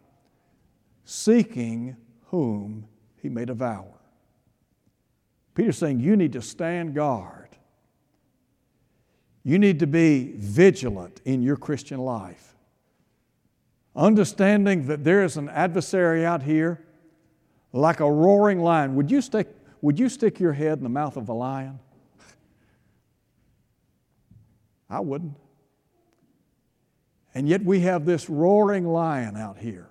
seeking 1.06 1.96
whom 2.28 2.86
he 3.22 3.30
may 3.30 3.46
devour. 3.46 3.94
Peter's 5.54 5.78
saying 5.78 6.00
you 6.00 6.15
need 6.15 6.34
to 6.34 6.41
stand 6.41 6.96
guard. 6.96 7.50
You 9.44 9.60
need 9.60 9.80
to 9.80 9.88
be 9.88 10.34
vigilant 10.36 11.22
in 11.26 11.41
your 11.41 11.58
Christian 11.58 12.00
life. 12.00 12.56
Understanding 13.96 14.88
that 14.88 15.04
there 15.04 15.24
is 15.24 15.38
an 15.38 15.50
adversary 15.50 16.26
out 16.26 16.44
here 16.44 16.86
like 17.74 18.00
a 18.00 18.12
roaring 18.12 18.60
lion. 18.60 18.96
Would 18.96 19.12
you 19.12 19.22
stick, 19.22 19.48
would 19.82 20.00
you 20.00 20.10
stick 20.10 20.39
your 20.39 20.54
head 20.54 20.78
in 20.78 20.84
the 20.84 20.89
mouth 20.89 21.17
of 21.17 21.30
a 21.30 21.34
lion? 21.34 21.80
I 24.92 25.00
wouldn't. 25.00 25.38
And 27.34 27.48
yet 27.48 27.64
we 27.64 27.80
have 27.80 28.06
this 28.06 28.30
roaring 28.30 28.86
lion 28.86 29.38
out 29.38 29.58
here, 29.58 29.88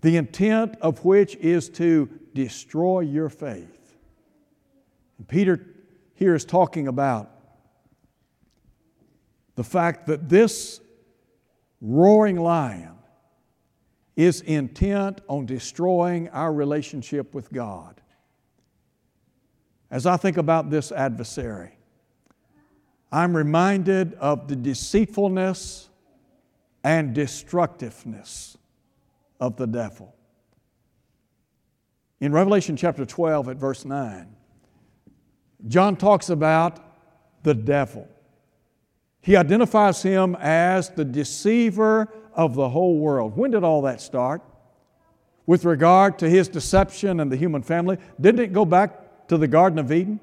the 0.00 0.16
intent 0.16 0.76
of 0.80 1.04
which 1.04 1.34
is 1.36 1.68
to 1.70 2.08
destroy 2.34 3.00
your 3.00 3.28
faith. 3.28 3.96
And 5.18 5.26
Peter 5.26 5.66
here 6.14 6.36
is 6.36 6.44
talking 6.44 6.86
about 6.86 7.30
the 9.56 9.64
fact 9.64 10.06
that 10.06 10.28
this 10.28 10.80
roaring 11.80 12.36
lion 12.36 12.94
is 14.14 14.40
intent 14.42 15.20
on 15.28 15.46
destroying 15.46 16.28
our 16.28 16.52
relationship 16.52 17.34
with 17.34 17.52
God. 17.52 18.00
As 19.90 20.06
I 20.06 20.16
think 20.16 20.36
about 20.36 20.70
this 20.70 20.92
adversary, 20.92 21.77
I'm 23.10 23.36
reminded 23.36 24.14
of 24.14 24.48
the 24.48 24.56
deceitfulness 24.56 25.88
and 26.84 27.14
destructiveness 27.14 28.58
of 29.40 29.56
the 29.56 29.66
devil. 29.66 30.14
In 32.20 32.32
Revelation 32.32 32.76
chapter 32.76 33.06
12 33.06 33.48
at 33.48 33.56
verse 33.56 33.84
9, 33.84 34.26
John 35.66 35.96
talks 35.96 36.28
about 36.30 36.80
the 37.42 37.54
devil. 37.54 38.08
He 39.20 39.36
identifies 39.36 40.02
him 40.02 40.36
as 40.38 40.90
the 40.90 41.04
deceiver 41.04 42.12
of 42.34 42.54
the 42.54 42.68
whole 42.68 42.98
world. 42.98 43.36
When 43.36 43.50
did 43.50 43.64
all 43.64 43.82
that 43.82 44.00
start? 44.00 44.42
With 45.46 45.64
regard 45.64 46.18
to 46.18 46.28
his 46.28 46.48
deception 46.48 47.20
and 47.20 47.32
the 47.32 47.36
human 47.36 47.62
family, 47.62 47.98
didn't 48.20 48.40
it 48.40 48.52
go 48.52 48.64
back 48.64 49.26
to 49.28 49.38
the 49.38 49.48
Garden 49.48 49.78
of 49.78 49.90
Eden? 49.90 50.20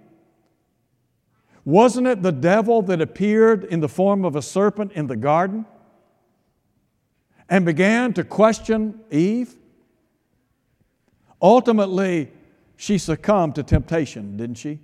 Wasn't 1.65 2.05
it 2.05 2.21
the 2.21 2.31
devil 2.31 2.83
that 2.83 3.01
appeared 3.01 3.63
in 3.63 3.79
the 3.79 3.89
form 3.89 4.23
of 4.23 4.35
a 4.35 4.41
serpent 4.41 4.91
in 4.91 5.07
the 5.07 5.15
garden 5.15 5.65
and 7.49 7.65
began 7.65 8.13
to 8.13 8.23
question 8.23 9.01
Eve? 9.09 9.55
Ultimately, 11.41 12.31
she 12.77 12.99
succumbed 12.99 13.55
to 13.55 13.63
temptation, 13.63 14.37
didn't 14.37 14.55
she? 14.55 14.79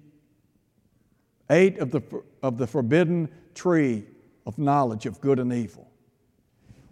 Ate 1.52 1.78
of 1.78 1.92
the, 1.92 2.02
of 2.42 2.58
the 2.58 2.66
forbidden 2.66 3.30
tree 3.54 4.06
of 4.48 4.58
knowledge 4.58 5.06
of 5.06 5.22
good 5.22 5.38
and 5.38 5.54
evil. 5.54 5.88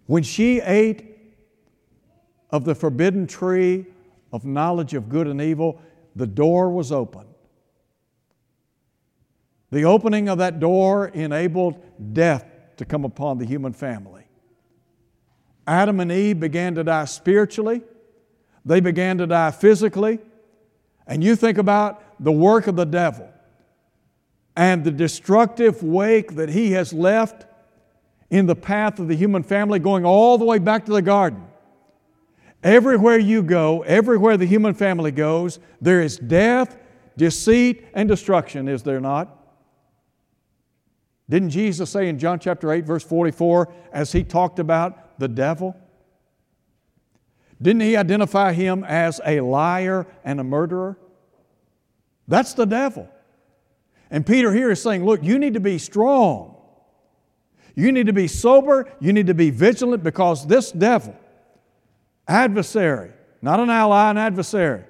When 0.06 0.22
she 0.22 0.60
ate 0.60 1.16
of 2.50 2.64
the 2.64 2.74
forbidden 2.74 3.26
tree 3.26 3.86
of 4.32 4.44
knowledge 4.44 4.94
of 4.94 5.08
good 5.08 5.26
and 5.26 5.40
evil, 5.40 5.80
the 6.14 6.26
door 6.26 6.70
was 6.70 6.92
open. 6.92 7.26
The 9.70 9.84
opening 9.84 10.28
of 10.28 10.38
that 10.38 10.58
door 10.58 11.08
enabled 11.08 11.80
death 12.12 12.44
to 12.76 12.84
come 12.84 13.04
upon 13.04 13.38
the 13.38 13.46
human 13.46 13.72
family. 13.72 14.24
Adam 15.66 16.00
and 16.00 16.10
Eve 16.10 16.40
began 16.40 16.74
to 16.74 16.84
die 16.84 17.04
spiritually, 17.04 17.82
they 18.64 18.80
began 18.80 19.18
to 19.18 19.26
die 19.26 19.50
physically. 19.50 20.18
And 21.06 21.24
you 21.24 21.34
think 21.34 21.58
about 21.58 22.02
the 22.22 22.30
work 22.30 22.66
of 22.66 22.76
the 22.76 22.84
devil 22.84 23.28
and 24.56 24.84
the 24.84 24.90
destructive 24.90 25.82
wake 25.82 26.36
that 26.36 26.50
he 26.50 26.72
has 26.72 26.92
left 26.92 27.46
in 28.30 28.46
the 28.46 28.54
path 28.54 28.98
of 29.00 29.08
the 29.08 29.16
human 29.16 29.42
family, 29.42 29.78
going 29.78 30.04
all 30.04 30.38
the 30.38 30.44
way 30.44 30.58
back 30.58 30.86
to 30.86 30.92
the 30.92 31.02
garden. 31.02 31.44
Everywhere 32.62 33.18
you 33.18 33.42
go, 33.42 33.82
everywhere 33.82 34.36
the 34.36 34.46
human 34.46 34.74
family 34.74 35.10
goes, 35.10 35.58
there 35.80 36.00
is 36.00 36.18
death, 36.18 36.76
deceit, 37.16 37.86
and 37.94 38.08
destruction, 38.08 38.68
is 38.68 38.82
there 38.82 39.00
not? 39.00 39.39
Didn't 41.30 41.50
Jesus 41.50 41.88
say 41.88 42.08
in 42.08 42.18
John 42.18 42.40
chapter 42.40 42.72
8, 42.72 42.84
verse 42.84 43.04
44, 43.04 43.72
as 43.92 44.10
he 44.10 44.24
talked 44.24 44.58
about 44.58 45.18
the 45.20 45.28
devil? 45.28 45.76
Didn't 47.62 47.82
he 47.82 47.96
identify 47.96 48.52
him 48.52 48.82
as 48.82 49.20
a 49.24 49.40
liar 49.40 50.08
and 50.24 50.40
a 50.40 50.44
murderer? 50.44 50.98
That's 52.26 52.54
the 52.54 52.64
devil. 52.64 53.08
And 54.10 54.26
Peter 54.26 54.52
here 54.52 54.72
is 54.72 54.82
saying, 54.82 55.04
look, 55.04 55.22
you 55.22 55.38
need 55.38 55.54
to 55.54 55.60
be 55.60 55.78
strong. 55.78 56.56
You 57.76 57.92
need 57.92 58.06
to 58.06 58.12
be 58.12 58.26
sober. 58.26 58.90
You 58.98 59.12
need 59.12 59.28
to 59.28 59.34
be 59.34 59.50
vigilant 59.50 60.02
because 60.02 60.44
this 60.48 60.72
devil, 60.72 61.16
adversary, 62.26 63.12
not 63.40 63.60
an 63.60 63.70
ally, 63.70 64.10
an 64.10 64.18
adversary, 64.18 64.82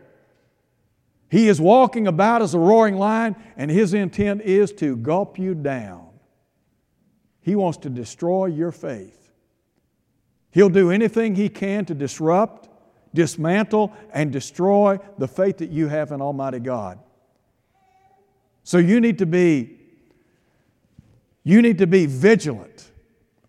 he 1.28 1.48
is 1.48 1.60
walking 1.60 2.06
about 2.06 2.40
as 2.40 2.54
a 2.54 2.58
roaring 2.58 2.96
lion, 2.96 3.36
and 3.58 3.70
his 3.70 3.92
intent 3.92 4.40
is 4.40 4.72
to 4.72 4.96
gulp 4.96 5.38
you 5.38 5.54
down. 5.54 6.09
He 7.50 7.56
wants 7.56 7.78
to 7.78 7.90
destroy 7.90 8.46
your 8.46 8.70
faith. 8.70 9.32
He'll 10.52 10.68
do 10.68 10.92
anything 10.92 11.34
he 11.34 11.48
can 11.48 11.84
to 11.86 11.94
disrupt, 11.96 12.68
dismantle, 13.12 13.92
and 14.12 14.30
destroy 14.30 15.00
the 15.18 15.26
faith 15.26 15.58
that 15.58 15.70
you 15.70 15.88
have 15.88 16.12
in 16.12 16.22
Almighty 16.22 16.60
God. 16.60 17.00
So 18.62 18.78
you 18.78 19.00
need 19.00 19.18
to 19.18 19.26
be 19.26 19.78
you 21.42 21.60
need 21.60 21.78
to 21.78 21.88
be 21.88 22.06
vigilant, 22.06 22.92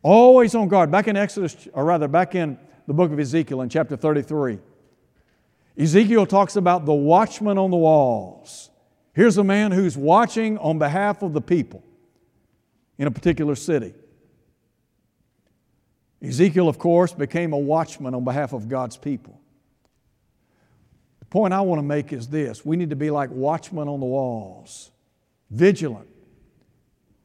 always 0.01 0.55
on 0.55 0.67
guard. 0.67 0.89
Back 0.89 1.07
in 1.07 1.15
Exodus, 1.15 1.67
or 1.71 1.85
rather, 1.85 2.07
back 2.07 2.33
in 2.33 2.57
the 2.87 2.95
book 2.95 3.11
of 3.11 3.19
Ezekiel 3.19 3.61
in 3.61 3.69
chapter 3.69 3.95
33, 3.95 4.57
Ezekiel 5.77 6.25
talks 6.25 6.55
about 6.55 6.87
the 6.87 6.93
watchman 6.93 7.59
on 7.59 7.69
the 7.69 7.77
walls. 7.77 8.71
Here's 9.13 9.37
a 9.37 9.43
man 9.43 9.71
who's 9.71 9.95
watching 9.95 10.57
on 10.57 10.79
behalf 10.79 11.21
of 11.21 11.33
the 11.33 11.41
people 11.41 11.83
in 13.01 13.07
a 13.07 13.11
particular 13.11 13.55
city. 13.55 13.95
Ezekiel, 16.21 16.69
of 16.69 16.77
course, 16.77 17.13
became 17.13 17.51
a 17.51 17.57
watchman 17.57 18.13
on 18.13 18.23
behalf 18.23 18.53
of 18.53 18.69
God's 18.69 18.95
people. 18.95 19.41
The 21.17 21.25
point 21.25 21.51
I 21.51 21.61
want 21.61 21.79
to 21.79 21.83
make 21.83 22.13
is 22.13 22.27
this 22.27 22.63
we 22.63 22.77
need 22.77 22.91
to 22.91 22.95
be 22.95 23.09
like 23.09 23.31
watchmen 23.31 23.87
on 23.87 23.99
the 23.99 24.05
walls, 24.05 24.91
vigilant, 25.49 26.07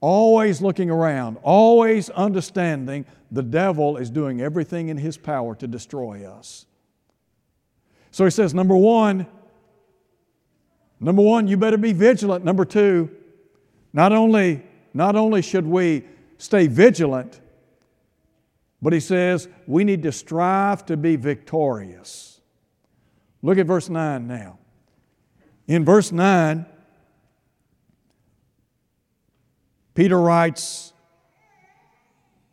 always 0.01 0.62
looking 0.62 0.89
around, 0.89 1.37
always 1.43 2.09
understanding 2.09 3.05
the 3.31 3.43
devil 3.43 3.99
is 3.99 4.09
doing 4.09 4.41
everything 4.41 4.89
in 4.89 4.97
his 4.97 5.19
power 5.19 5.55
to 5.57 5.67
destroy 5.67 6.27
us. 6.27 6.65
So 8.12 8.25
he 8.25 8.31
says, 8.31 8.55
number 8.55 8.75
one, 8.75 9.27
number 11.01 11.21
one, 11.21 11.49
you 11.49 11.59
better 11.59 11.77
be 11.77 11.93
vigilant. 11.93 12.47
Number 12.47 12.65
two, 12.65 13.11
not 13.93 14.12
only, 14.12 14.62
not 14.97 15.15
only 15.15 15.43
should 15.43 15.67
we 15.67 16.05
stay 16.39 16.67
vigilant, 16.67 17.41
but 18.81 18.93
he 18.93 19.01
says 19.01 19.49
we 19.67 19.85
need 19.85 20.03
to 20.05 20.13
strive 20.13 20.87
to 20.87 20.97
be 20.97 21.17
victorious. 21.17 22.41
Look 23.43 23.59
at 23.59 23.67
verse 23.67 23.89
9 23.89 24.27
now. 24.27 24.59
In 25.67 25.85
verse 25.85 26.13
9, 26.13 26.65
Peter 29.95 30.21
writes, 30.21 30.93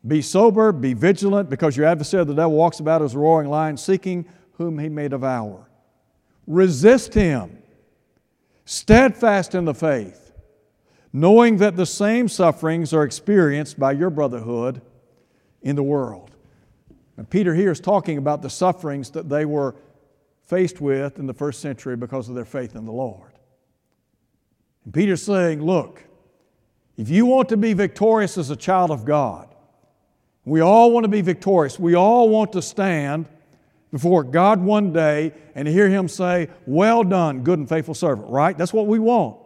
Be 0.05 0.21
sober, 0.21 0.71
be 0.71 0.93
vigilant, 0.93 1.49
because 1.49 1.77
your 1.77 1.85
adversary, 1.85 2.25
the 2.25 2.33
devil, 2.33 2.53
walks 2.53 2.79
about 2.79 3.01
as 3.01 3.15
a 3.15 3.19
roaring 3.19 3.49
lion, 3.49 3.77
seeking 3.77 4.25
whom 4.53 4.79
he 4.79 4.89
may 4.89 5.07
devour. 5.07 5.69
Resist 6.47 7.13
him, 7.13 7.57
steadfast 8.65 9.55
in 9.55 9.65
the 9.65 9.73
faith, 9.73 10.22
knowing 11.13 11.57
that 11.57 11.75
the 11.75 11.85
same 11.85 12.27
sufferings 12.27 12.91
are 12.91 13.03
experienced 13.03 13.79
by 13.79 13.91
your 13.91 14.09
brotherhood 14.09 14.81
in 15.61 15.75
the 15.75 15.83
world. 15.83 16.31
And 17.15 17.29
Peter 17.29 17.53
here 17.53 17.71
is 17.71 17.79
talking 17.79 18.17
about 18.17 18.41
the 18.41 18.49
sufferings 18.49 19.11
that 19.11 19.29
they 19.29 19.45
were 19.45 19.75
faced 20.47 20.81
with 20.81 21.19
in 21.19 21.27
the 21.27 21.33
first 21.33 21.61
century 21.61 21.95
because 21.95 22.27
of 22.27 22.35
their 22.35 22.45
faith 22.45 22.75
in 22.75 22.85
the 22.85 22.91
Lord. 22.91 23.31
And 24.83 24.93
Peter's 24.93 25.23
saying, 25.23 25.63
Look, 25.63 26.03
if 26.97 27.09
you 27.09 27.27
want 27.27 27.49
to 27.49 27.57
be 27.57 27.73
victorious 27.73 28.37
as 28.37 28.49
a 28.49 28.55
child 28.55 28.89
of 28.89 29.05
God, 29.05 29.53
we 30.45 30.61
all 30.61 30.91
want 30.91 31.03
to 31.03 31.09
be 31.09 31.21
victorious. 31.21 31.79
We 31.79 31.93
all 31.93 32.27
want 32.27 32.51
to 32.53 32.61
stand 32.61 33.29
before 33.91 34.23
God 34.23 34.59
one 34.59 34.91
day 34.91 35.33
and 35.53 35.67
hear 35.67 35.87
Him 35.87 36.07
say, 36.07 36.49
Well 36.65 37.03
done, 37.03 37.43
good 37.43 37.59
and 37.59 37.69
faithful 37.69 37.93
servant, 37.93 38.29
right? 38.29 38.57
That's 38.57 38.73
what 38.73 38.87
we 38.87 38.97
want. 38.97 39.42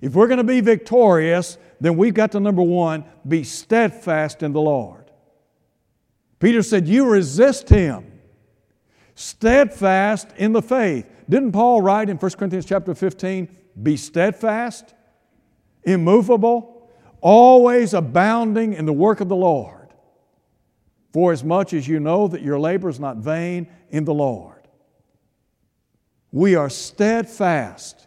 If 0.00 0.14
we're 0.14 0.28
going 0.28 0.38
to 0.38 0.44
be 0.44 0.60
victorious, 0.60 1.58
then 1.80 1.96
we've 1.96 2.14
got 2.14 2.32
to, 2.32 2.40
number 2.40 2.62
one, 2.62 3.04
be 3.26 3.44
steadfast 3.44 4.42
in 4.42 4.52
the 4.52 4.60
Lord. 4.60 5.10
Peter 6.38 6.62
said, 6.62 6.88
You 6.88 7.06
resist 7.08 7.68
Him. 7.68 8.06
steadfast 9.14 10.28
in 10.38 10.52
the 10.52 10.62
faith. 10.62 11.06
Didn't 11.28 11.52
Paul 11.52 11.82
write 11.82 12.08
in 12.08 12.16
1 12.16 12.30
Corinthians 12.32 12.64
chapter 12.64 12.94
15, 12.94 13.54
be 13.82 13.96
steadfast, 13.96 14.94
immovable, 15.84 16.88
always 17.20 17.92
abounding 17.92 18.72
in 18.72 18.86
the 18.86 18.92
work 18.92 19.20
of 19.20 19.28
the 19.28 19.36
Lord, 19.36 19.88
for 21.12 21.32
as 21.32 21.44
much 21.44 21.74
as 21.74 21.86
you 21.86 22.00
know 22.00 22.28
that 22.28 22.40
your 22.40 22.58
labor 22.58 22.88
is 22.88 22.98
not 22.98 23.18
vain 23.18 23.68
in 23.90 24.04
the 24.04 24.14
Lord. 24.14 24.66
We 26.32 26.54
are 26.54 26.70
steadfast. 26.70 28.06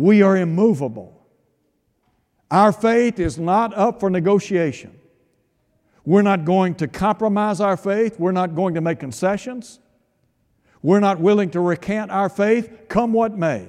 We 0.00 0.22
are 0.22 0.34
immovable. 0.34 1.14
Our 2.50 2.72
faith 2.72 3.20
is 3.20 3.38
not 3.38 3.74
up 3.74 4.00
for 4.00 4.08
negotiation. 4.08 4.98
We're 6.06 6.22
not 6.22 6.46
going 6.46 6.76
to 6.76 6.88
compromise 6.88 7.60
our 7.60 7.76
faith. 7.76 8.18
We're 8.18 8.32
not 8.32 8.54
going 8.54 8.76
to 8.76 8.80
make 8.80 8.98
concessions. 8.98 9.78
We're 10.80 11.00
not 11.00 11.20
willing 11.20 11.50
to 11.50 11.60
recant 11.60 12.10
our 12.10 12.30
faith, 12.30 12.88
come 12.88 13.12
what 13.12 13.36
may. 13.36 13.68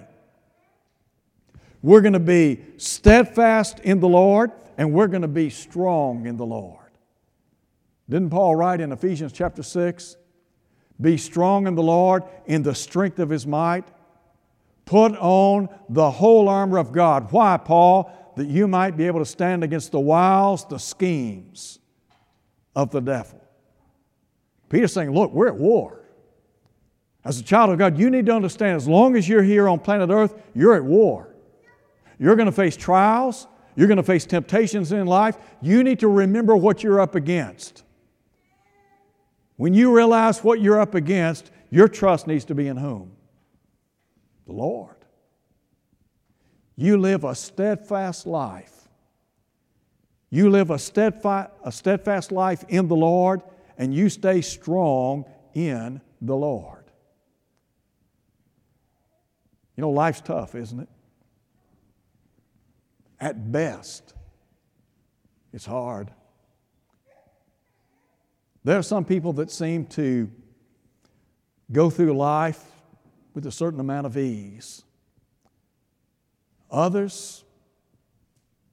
We're 1.82 2.00
going 2.00 2.14
to 2.14 2.20
be 2.20 2.62
steadfast 2.78 3.82
in 3.82 4.00
the 4.00 4.08
Lord 4.08 4.54
and 4.78 4.94
we're 4.94 5.08
going 5.08 5.24
to 5.24 5.28
be 5.28 5.50
strong 5.50 6.28
in 6.28 6.38
the 6.38 6.46
Lord. 6.46 6.92
Didn't 8.10 8.30
Paul 8.30 8.56
write 8.56 8.80
in 8.80 8.94
Ephesians 8.94 9.34
chapter 9.34 9.64
6? 9.64 10.16
Be 11.02 11.18
strong 11.18 11.68
in 11.68 11.76
the 11.76 11.84
Lord 11.84 12.24
in 12.46 12.64
the 12.64 12.74
strength 12.74 13.20
of 13.20 13.30
his 13.30 13.46
might. 13.46 13.86
Put 14.86 15.14
on 15.18 15.70
the 15.90 16.10
whole 16.10 16.50
armor 16.50 16.78
of 16.78 16.92
God. 16.92 17.32
Why, 17.32 17.58
Paul? 17.58 18.12
That 18.36 18.48
you 18.48 18.68
might 18.68 18.98
be 18.98 19.08
able 19.08 19.20
to 19.20 19.26
stand 19.26 19.64
against 19.64 19.92
the 19.92 20.00
wiles, 20.00 20.66
the 20.66 20.80
schemes 20.80 21.80
of 22.76 22.92
the 22.92 23.02
devil. 23.02 23.42
Peter's 24.70 24.94
saying, 24.94 25.12
Look, 25.12 25.34
we're 25.34 25.48
at 25.48 25.58
war. 25.58 26.02
As 27.24 27.40
a 27.40 27.44
child 27.44 27.70
of 27.70 27.78
God, 27.78 28.00
you 28.00 28.10
need 28.10 28.26
to 28.26 28.32
understand 28.34 28.78
as 28.78 28.88
long 28.88 29.16
as 29.16 29.30
you're 29.30 29.44
here 29.44 29.68
on 29.68 29.80
planet 29.80 30.10
Earth, 30.10 30.34
you're 30.56 30.74
at 30.74 30.84
war. 30.84 31.36
You're 32.18 32.36
going 32.36 32.48
to 32.48 32.52
face 32.52 32.76
trials, 32.76 33.48
you're 33.76 33.88
going 33.88 33.98
to 33.98 34.04
face 34.04 34.26
temptations 34.26 34.92
in 34.92 35.06
life. 35.08 35.38
You 35.62 35.84
need 35.84 36.00
to 36.00 36.08
remember 36.08 36.56
what 36.56 36.84
you're 36.84 37.00
up 37.00 37.16
against. 37.16 37.84
When 39.56 39.74
you 39.74 39.96
realize 39.96 40.44
what 40.44 40.60
you're 40.62 40.80
up 40.80 40.96
against, 40.96 41.52
your 41.70 41.88
trust 41.88 42.28
needs 42.28 42.46
to 42.46 42.56
be 42.56 42.68
in 42.68 42.78
whom? 42.78 43.12
The 44.52 44.58
Lord. 44.58 44.96
You 46.76 46.98
live 46.98 47.24
a 47.24 47.36
steadfast 47.36 48.26
life 48.28 48.82
you 50.32 50.50
live 50.50 50.72
a 50.72 50.80
steadfast, 50.80 51.52
a 51.64 51.72
steadfast 51.74 52.32
life 52.32 52.64
in 52.70 52.88
the 52.88 52.96
Lord, 52.96 53.42
and 53.78 53.94
you 53.94 54.08
stay 54.08 54.40
strong 54.40 55.26
in 55.54 56.00
the 56.22 56.36
Lord. 56.36 56.86
You 59.76 59.82
know, 59.82 59.90
life's 59.90 60.22
tough, 60.22 60.56
isn't 60.56 60.80
it? 60.80 60.90
At 63.20 63.52
best, 63.52 64.14
it's 65.52 65.66
hard. 65.66 66.12
There 68.64 68.78
are 68.78 68.84
some 68.84 69.04
people 69.04 69.34
that 69.34 69.52
seem 69.52 69.86
to 69.88 70.32
go 71.74 71.90
through 71.90 72.16
life 72.16 72.64
with 73.34 73.46
a 73.46 73.52
certain 73.52 73.80
amount 73.80 74.06
of 74.06 74.18
ease. 74.18 74.84
Others 76.70 77.44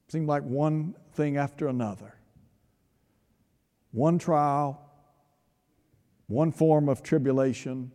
seem 0.09 0.27
like 0.27 0.43
one 0.43 0.95
thing 1.13 1.37
after 1.37 1.69
another. 1.69 2.15
One 3.93 4.19
trial, 4.19 4.81
one 6.27 6.53
form 6.53 6.89
of 6.89 7.03
tribulation 7.03 7.93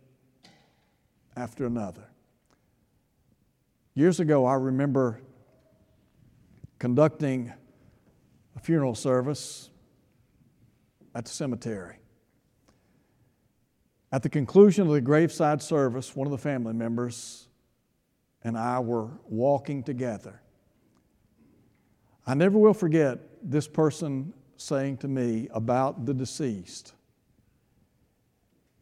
after 1.36 1.66
another. 1.66 2.08
Years 3.94 4.20
ago, 4.20 4.44
I 4.44 4.54
remember 4.54 5.20
conducting 6.78 7.52
a 8.56 8.60
funeral 8.60 8.94
service 8.94 9.70
at 11.14 11.24
the 11.24 11.30
cemetery. 11.30 11.96
At 14.14 14.22
the 14.22 14.28
conclusion 14.28 14.86
of 14.86 14.92
the 14.92 15.00
graveside 15.00 15.60
service, 15.60 16.14
one 16.14 16.24
of 16.24 16.30
the 16.30 16.38
family 16.38 16.72
members 16.72 17.48
and 18.44 18.56
I 18.56 18.78
were 18.78 19.08
walking 19.28 19.82
together. 19.82 20.40
I 22.24 22.34
never 22.34 22.56
will 22.56 22.74
forget 22.74 23.18
this 23.42 23.66
person 23.66 24.32
saying 24.56 24.98
to 24.98 25.08
me 25.08 25.48
about 25.50 26.06
the 26.06 26.14
deceased. 26.14 26.92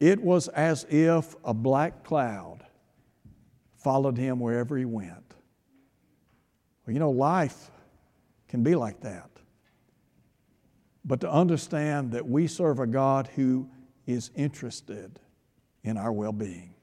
It 0.00 0.20
was 0.20 0.48
as 0.48 0.84
if 0.90 1.34
a 1.46 1.54
black 1.54 2.04
cloud 2.04 2.66
followed 3.78 4.18
him 4.18 4.38
wherever 4.38 4.76
he 4.76 4.84
went. 4.84 5.34
Well, 6.84 6.92
you 6.92 7.00
know, 7.00 7.10
life 7.10 7.70
can 8.48 8.62
be 8.62 8.74
like 8.74 9.00
that. 9.00 9.30
But 11.06 11.22
to 11.22 11.30
understand 11.30 12.12
that 12.12 12.28
we 12.28 12.46
serve 12.48 12.80
a 12.80 12.86
God 12.86 13.30
who 13.34 13.70
is 14.06 14.30
interested 14.34 15.20
in 15.84 15.96
our 15.96 16.12
well 16.12 16.32
being, 16.32 16.74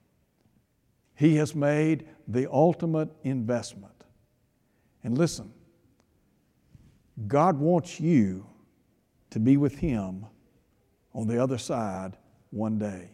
He 1.15 1.36
has 1.36 1.55
made 1.55 2.08
the 2.27 2.51
ultimate 2.51 3.10
investment. 3.23 4.03
And 5.03 5.17
listen, 5.17 5.53
God 7.27 7.58
wants 7.58 7.99
you 7.99 8.45
to 9.32 9.39
be 9.39 9.58
with 9.58 9.77
Him 9.77 10.25
on 11.13 11.27
the 11.27 11.41
other 11.41 11.58
side 11.58 12.17
one 12.51 12.77
day. 12.77 13.10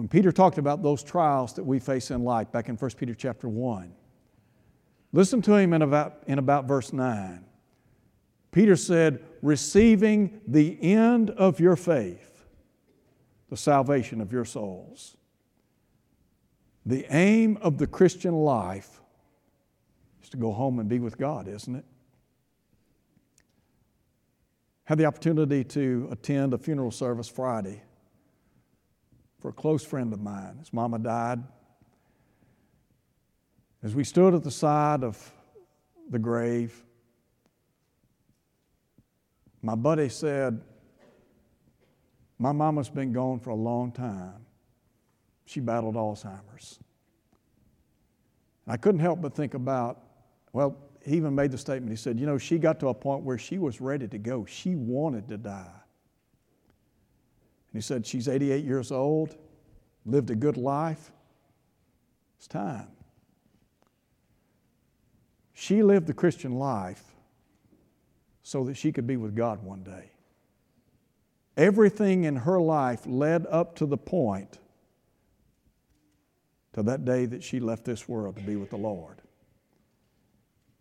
When 0.00 0.08
Peter 0.08 0.32
talked 0.32 0.58
about 0.58 0.82
those 0.82 1.02
trials 1.02 1.52
that 1.54 1.64
we 1.64 1.78
face 1.78 2.10
in 2.10 2.24
life 2.24 2.50
back 2.50 2.68
in 2.68 2.76
1 2.76 2.90
Peter 2.92 3.14
chapter 3.14 3.48
1, 3.48 3.92
listen 5.12 5.42
to 5.42 5.54
him 5.54 5.74
in 5.74 5.82
about, 5.82 6.22
in 6.26 6.38
about 6.38 6.64
verse 6.64 6.92
9. 6.92 7.44
Peter 8.50 8.76
said, 8.76 9.22
receiving 9.42 10.40
the 10.46 10.80
end 10.82 11.30
of 11.30 11.60
your 11.60 11.76
faith, 11.76 12.29
the 13.50 13.56
salvation 13.56 14.20
of 14.20 14.32
your 14.32 14.44
souls. 14.44 15.16
The 16.86 17.04
aim 17.10 17.58
of 17.60 17.76
the 17.78 17.86
Christian 17.86 18.32
life 18.32 19.00
is 20.22 20.30
to 20.30 20.36
go 20.36 20.52
home 20.52 20.78
and 20.78 20.88
be 20.88 21.00
with 21.00 21.18
God, 21.18 21.48
isn't 21.48 21.74
it? 21.74 21.84
Had 24.84 24.98
the 24.98 25.04
opportunity 25.04 25.62
to 25.64 26.08
attend 26.10 26.54
a 26.54 26.58
funeral 26.58 26.90
service 26.90 27.28
Friday 27.28 27.82
for 29.40 29.50
a 29.50 29.52
close 29.52 29.84
friend 29.84 30.12
of 30.12 30.20
mine. 30.20 30.56
His 30.58 30.72
mama 30.72 30.98
died. 30.98 31.42
As 33.82 33.94
we 33.94 34.04
stood 34.04 34.34
at 34.34 34.42
the 34.42 34.50
side 34.50 35.02
of 35.02 35.32
the 36.08 36.18
grave, 36.18 36.84
my 39.62 39.74
buddy 39.74 40.08
said, 40.08 40.60
My 42.40 42.52
mama's 42.52 42.88
been 42.88 43.12
gone 43.12 43.38
for 43.38 43.50
a 43.50 43.54
long 43.54 43.92
time. 43.92 44.46
She 45.44 45.60
battled 45.60 45.94
Alzheimer's. 45.94 46.78
And 48.64 48.72
I 48.72 48.78
couldn't 48.78 49.00
help 49.00 49.20
but 49.20 49.34
think 49.34 49.52
about, 49.52 50.00
well, 50.54 50.74
he 51.04 51.16
even 51.16 51.34
made 51.34 51.50
the 51.50 51.58
statement. 51.58 51.90
He 51.90 51.96
said, 51.96 52.18
You 52.18 52.24
know, 52.24 52.38
she 52.38 52.58
got 52.58 52.80
to 52.80 52.88
a 52.88 52.94
point 52.94 53.24
where 53.24 53.36
she 53.36 53.58
was 53.58 53.82
ready 53.82 54.08
to 54.08 54.16
go. 54.16 54.46
She 54.46 54.74
wanted 54.74 55.28
to 55.28 55.36
die. 55.36 55.80
And 57.72 57.74
he 57.74 57.82
said, 57.82 58.06
She's 58.06 58.26
88 58.26 58.64
years 58.64 58.90
old, 58.90 59.36
lived 60.06 60.30
a 60.30 60.34
good 60.34 60.56
life. 60.56 61.12
It's 62.38 62.48
time. 62.48 62.88
She 65.52 65.82
lived 65.82 66.06
the 66.06 66.14
Christian 66.14 66.54
life 66.54 67.04
so 68.42 68.64
that 68.64 68.78
she 68.78 68.92
could 68.92 69.06
be 69.06 69.18
with 69.18 69.36
God 69.36 69.62
one 69.62 69.82
day. 69.82 70.09
Everything 71.60 72.24
in 72.24 72.36
her 72.36 72.58
life 72.58 73.02
led 73.04 73.46
up 73.50 73.76
to 73.76 73.84
the 73.84 73.98
point 73.98 74.58
to 76.72 76.82
that 76.84 77.04
day 77.04 77.26
that 77.26 77.42
she 77.42 77.60
left 77.60 77.84
this 77.84 78.08
world 78.08 78.36
to 78.36 78.42
be 78.42 78.56
with 78.56 78.70
the 78.70 78.78
Lord. 78.78 79.20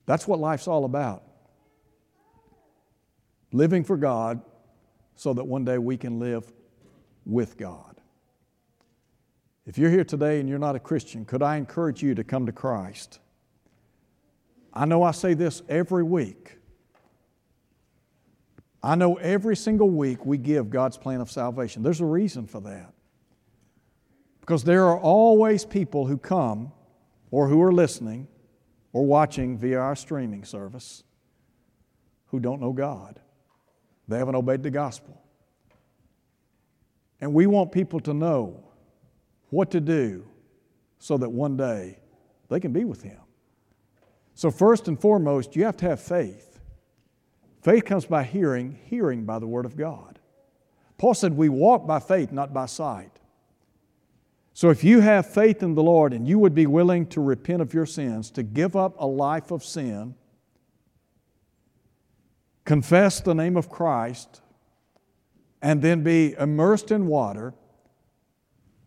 That's 0.05 0.25
what 0.25 0.39
life's 0.39 0.69
all 0.69 0.85
about. 0.85 1.23
Living 3.51 3.83
for 3.83 3.97
God 3.97 4.41
so 5.15 5.33
that 5.33 5.43
one 5.43 5.65
day 5.65 5.77
we 5.77 5.97
can 5.97 6.17
live 6.17 6.49
with 7.25 7.57
God. 7.57 7.99
If 9.65 9.77
you're 9.77 9.91
here 9.91 10.05
today 10.05 10.39
and 10.39 10.47
you're 10.47 10.59
not 10.59 10.77
a 10.77 10.79
Christian, 10.79 11.25
could 11.25 11.43
I 11.43 11.57
encourage 11.57 12.01
you 12.01 12.15
to 12.15 12.23
come 12.23 12.45
to 12.45 12.53
Christ? 12.53 13.19
I 14.73 14.85
know 14.85 15.03
I 15.03 15.11
say 15.11 15.33
this 15.33 15.61
every 15.67 16.03
week. 16.03 16.58
I 18.81 18.95
know 18.95 19.15
every 19.15 19.55
single 19.55 19.89
week 19.89 20.25
we 20.25 20.37
give 20.37 20.69
God's 20.69 20.97
plan 20.97 21.21
of 21.21 21.29
salvation. 21.29 21.83
There's 21.83 22.01
a 22.01 22.05
reason 22.05 22.47
for 22.47 22.61
that. 22.61 22.93
Because 24.39 24.63
there 24.63 24.85
are 24.85 24.97
always 24.97 25.65
people 25.65 26.07
who 26.07 26.17
come 26.17 26.71
or 27.29 27.47
who 27.47 27.61
are 27.61 27.71
listening 27.71 28.27
or 28.93 29.05
watching 29.05 29.57
via 29.57 29.79
our 29.79 29.95
streaming 29.95 30.43
service 30.43 31.03
who 32.27 32.39
don't 32.39 32.61
know 32.61 32.73
God. 32.73 33.19
They 34.07 34.17
haven't 34.17 34.35
obeyed 34.35 34.63
the 34.63 34.71
gospel. 34.71 35.21
And 37.21 37.33
we 37.33 37.47
want 37.47 37.71
people 37.71 37.99
to 38.01 38.13
know 38.13 38.63
what 39.49 39.71
to 39.71 39.81
do 39.81 40.25
so 40.99 41.17
that 41.17 41.29
one 41.29 41.57
day 41.57 41.99
they 42.49 42.59
can 42.59 42.71
be 42.71 42.85
with 42.85 43.03
Him. 43.03 43.19
So, 44.35 44.49
first 44.49 44.87
and 44.87 44.99
foremost, 44.99 45.55
you 45.55 45.65
have 45.65 45.77
to 45.77 45.85
have 45.85 45.99
faith. 45.99 46.48
Faith 47.61 47.85
comes 47.85 48.05
by 48.05 48.23
hearing, 48.23 48.77
hearing 48.85 49.25
by 49.25 49.39
the 49.39 49.47
Word 49.47 49.65
of 49.65 49.75
God. 49.75 50.19
Paul 50.97 51.13
said, 51.13 51.35
We 51.35 51.49
walk 51.49 51.85
by 51.85 51.99
faith, 51.99 52.31
not 52.31 52.53
by 52.53 52.65
sight. 52.65 53.11
So, 54.53 54.69
if 54.69 54.83
you 54.83 54.99
have 54.99 55.31
faith 55.31 55.63
in 55.63 55.75
the 55.75 55.83
Lord 55.83 56.13
and 56.13 56.27
you 56.27 56.39
would 56.39 56.53
be 56.53 56.67
willing 56.67 57.05
to 57.07 57.21
repent 57.21 57.61
of 57.61 57.73
your 57.73 57.85
sins, 57.85 58.29
to 58.31 58.43
give 58.43 58.75
up 58.75 58.95
a 58.99 59.07
life 59.07 59.51
of 59.51 59.63
sin, 59.63 60.15
confess 62.65 63.21
the 63.21 63.33
name 63.33 63.55
of 63.55 63.69
Christ, 63.69 64.41
and 65.61 65.81
then 65.81 66.03
be 66.03 66.33
immersed 66.33 66.91
in 66.91 67.07
water, 67.07 67.53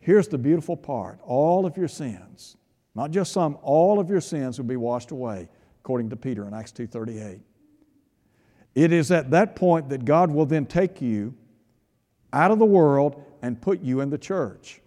here's 0.01 0.29
the 0.29 0.39
beautiful 0.39 0.77
part 0.77 1.19
all 1.23 1.67
of 1.67 1.77
your 1.77 1.89
sins, 1.89 2.57
not 2.95 3.11
just 3.11 3.33
some, 3.33 3.59
all 3.63 3.99
of 3.99 4.11
your 4.11 4.21
sins 4.21 4.59
will 4.59 4.67
be 4.67 4.77
washed 4.77 5.11
away, 5.11 5.49
according 5.81 6.11
to 6.11 6.17
Peter 6.17 6.47
in 6.47 6.55
Acts 6.55 6.73
2.38. 6.73 7.41
It 8.75 8.93
is 8.93 9.11
at 9.11 9.31
that 9.31 9.55
point 9.55 9.91
that 9.91 10.05
God 10.05 10.31
will 10.31 10.47
then 10.47 10.67
take 10.67 11.03
you 11.03 11.35
out 12.33 12.51
of 12.51 12.59
the 12.59 12.65
world 12.65 13.23
and 13.43 13.61
put 13.61 13.83
you 13.83 14.01
in 14.01 14.11
the 14.11 14.19
church. 14.19 14.81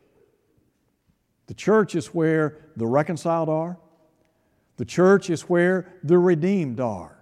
The 1.47 1.53
church 1.53 1.95
is 1.95 2.07
where 2.07 2.65
the 2.75 2.87
reconciled 2.87 3.49
are. 3.49 3.77
The 4.77 4.85
church 4.85 5.29
is 5.29 5.43
where 5.43 5.93
the 6.03 6.17
redeemed 6.17 6.79
are. 6.79 7.17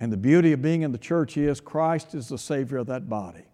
And 0.00 0.12
the 0.12 0.16
beauty 0.16 0.52
of 0.52 0.62
being 0.62 0.82
in 0.82 0.92
the 0.92 0.98
church 0.98 1.36
is 1.36 1.60
Christ 1.60 2.14
is 2.14 2.28
the 2.28 2.38
Savior 2.38 2.78
of 2.78 2.86
that 2.86 3.08
body. 3.08 3.44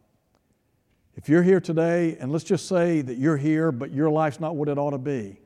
If 1.17 1.29
you're 1.29 1.43
here 1.43 1.61
today, 1.61 2.17
and 2.19 2.33
let's 2.33 2.45
just 2.45 2.67
say 2.67 3.01
that 3.01 3.17
you're 3.17 3.37
here, 3.37 3.71
but 3.71 3.93
your 3.93 4.11
life's 4.11 4.41
not 4.41 4.57
what 4.57 4.69
it 4.69 4.77
ought 4.77 4.91
to 4.91 4.99
be, 4.99 5.39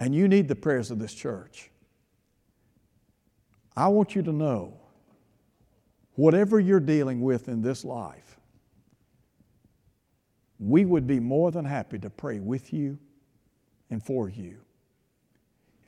and 0.00 0.14
you 0.14 0.26
need 0.26 0.48
the 0.48 0.56
prayers 0.56 0.90
of 0.90 0.98
this 0.98 1.14
church, 1.14 1.70
I 3.76 3.88
want 3.88 4.14
you 4.14 4.22
to 4.22 4.32
know 4.32 4.74
whatever 6.14 6.60
you're 6.60 6.80
dealing 6.80 7.20
with 7.20 7.48
in 7.48 7.62
this 7.62 7.84
life, 7.84 8.38
we 10.60 10.84
would 10.84 11.06
be 11.06 11.18
more 11.18 11.50
than 11.50 11.64
happy 11.64 11.98
to 11.98 12.10
pray 12.10 12.38
with 12.38 12.72
you 12.72 12.98
and 13.90 14.02
for 14.02 14.28
you. 14.28 14.58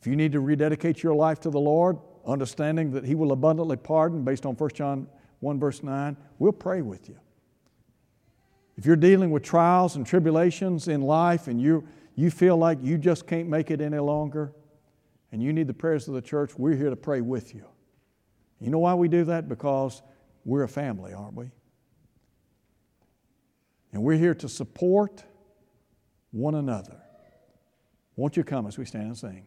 If 0.01 0.07
you 0.07 0.17
need 0.17 0.33
to 0.33 0.41
rededicate 0.41 1.03
your 1.03 1.15
life 1.15 1.41
to 1.41 1.51
the 1.51 1.61
Lord, 1.61 1.99
understanding 2.27 2.91
that 2.93 3.05
He 3.05 3.15
will 3.15 3.33
abundantly 3.33 3.77
pardon 3.77 4.25
based 4.25 4.45
on 4.47 4.55
1 4.55 4.71
John 4.75 5.07
1, 5.41 5.61
verse 5.61 5.83
9, 5.83 6.17
we'll 6.39 6.53
pray 6.53 6.83
with 6.83 7.09
you. 7.09 7.17
If 8.77 8.85
you're 8.85 8.97
dealing 8.97 9.31
with 9.31 9.43
trials 9.43 9.97
and 9.97 10.07
tribulations 10.07 10.89
in 10.89 11.01
life 11.01 11.47
and 11.47 11.61
you, 11.61 11.87
you 12.15 12.31
feel 12.31 12.57
like 12.57 12.79
you 12.83 12.99
just 12.99 13.27
can't 13.27 13.49
make 13.49 13.71
it 13.71 13.81
any 13.81 13.99
longer 13.99 14.53
and 15.33 15.43
you 15.43 15.53
need 15.53 15.67
the 15.67 15.75
prayers 15.75 16.09
of 16.09 16.15
the 16.15 16.23
church, 16.23 16.53
we're 16.59 16.77
here 16.77 16.91
to 16.91 16.97
pray 16.97 17.21
with 17.21 17.55
you. 17.55 17.65
You 18.61 18.71
know 18.71 18.79
why 18.79 18.95
we 18.95 19.09
do 19.09 19.25
that? 19.25 19.49
Because 19.49 20.03
we're 20.45 20.63
a 20.63 20.69
family, 20.69 21.13
aren't 21.13 21.35
we? 21.35 21.51
And 23.93 24.03
we're 24.03 24.19
here 24.19 24.35
to 24.35 24.49
support 24.49 25.25
one 26.31 26.55
another. 26.55 27.01
Won't 28.17 28.37
you 28.37 28.45
come 28.45 28.67
as 28.67 28.79
we 28.79 28.85
stand 28.85 29.07
and 29.07 29.17
sing? 29.17 29.47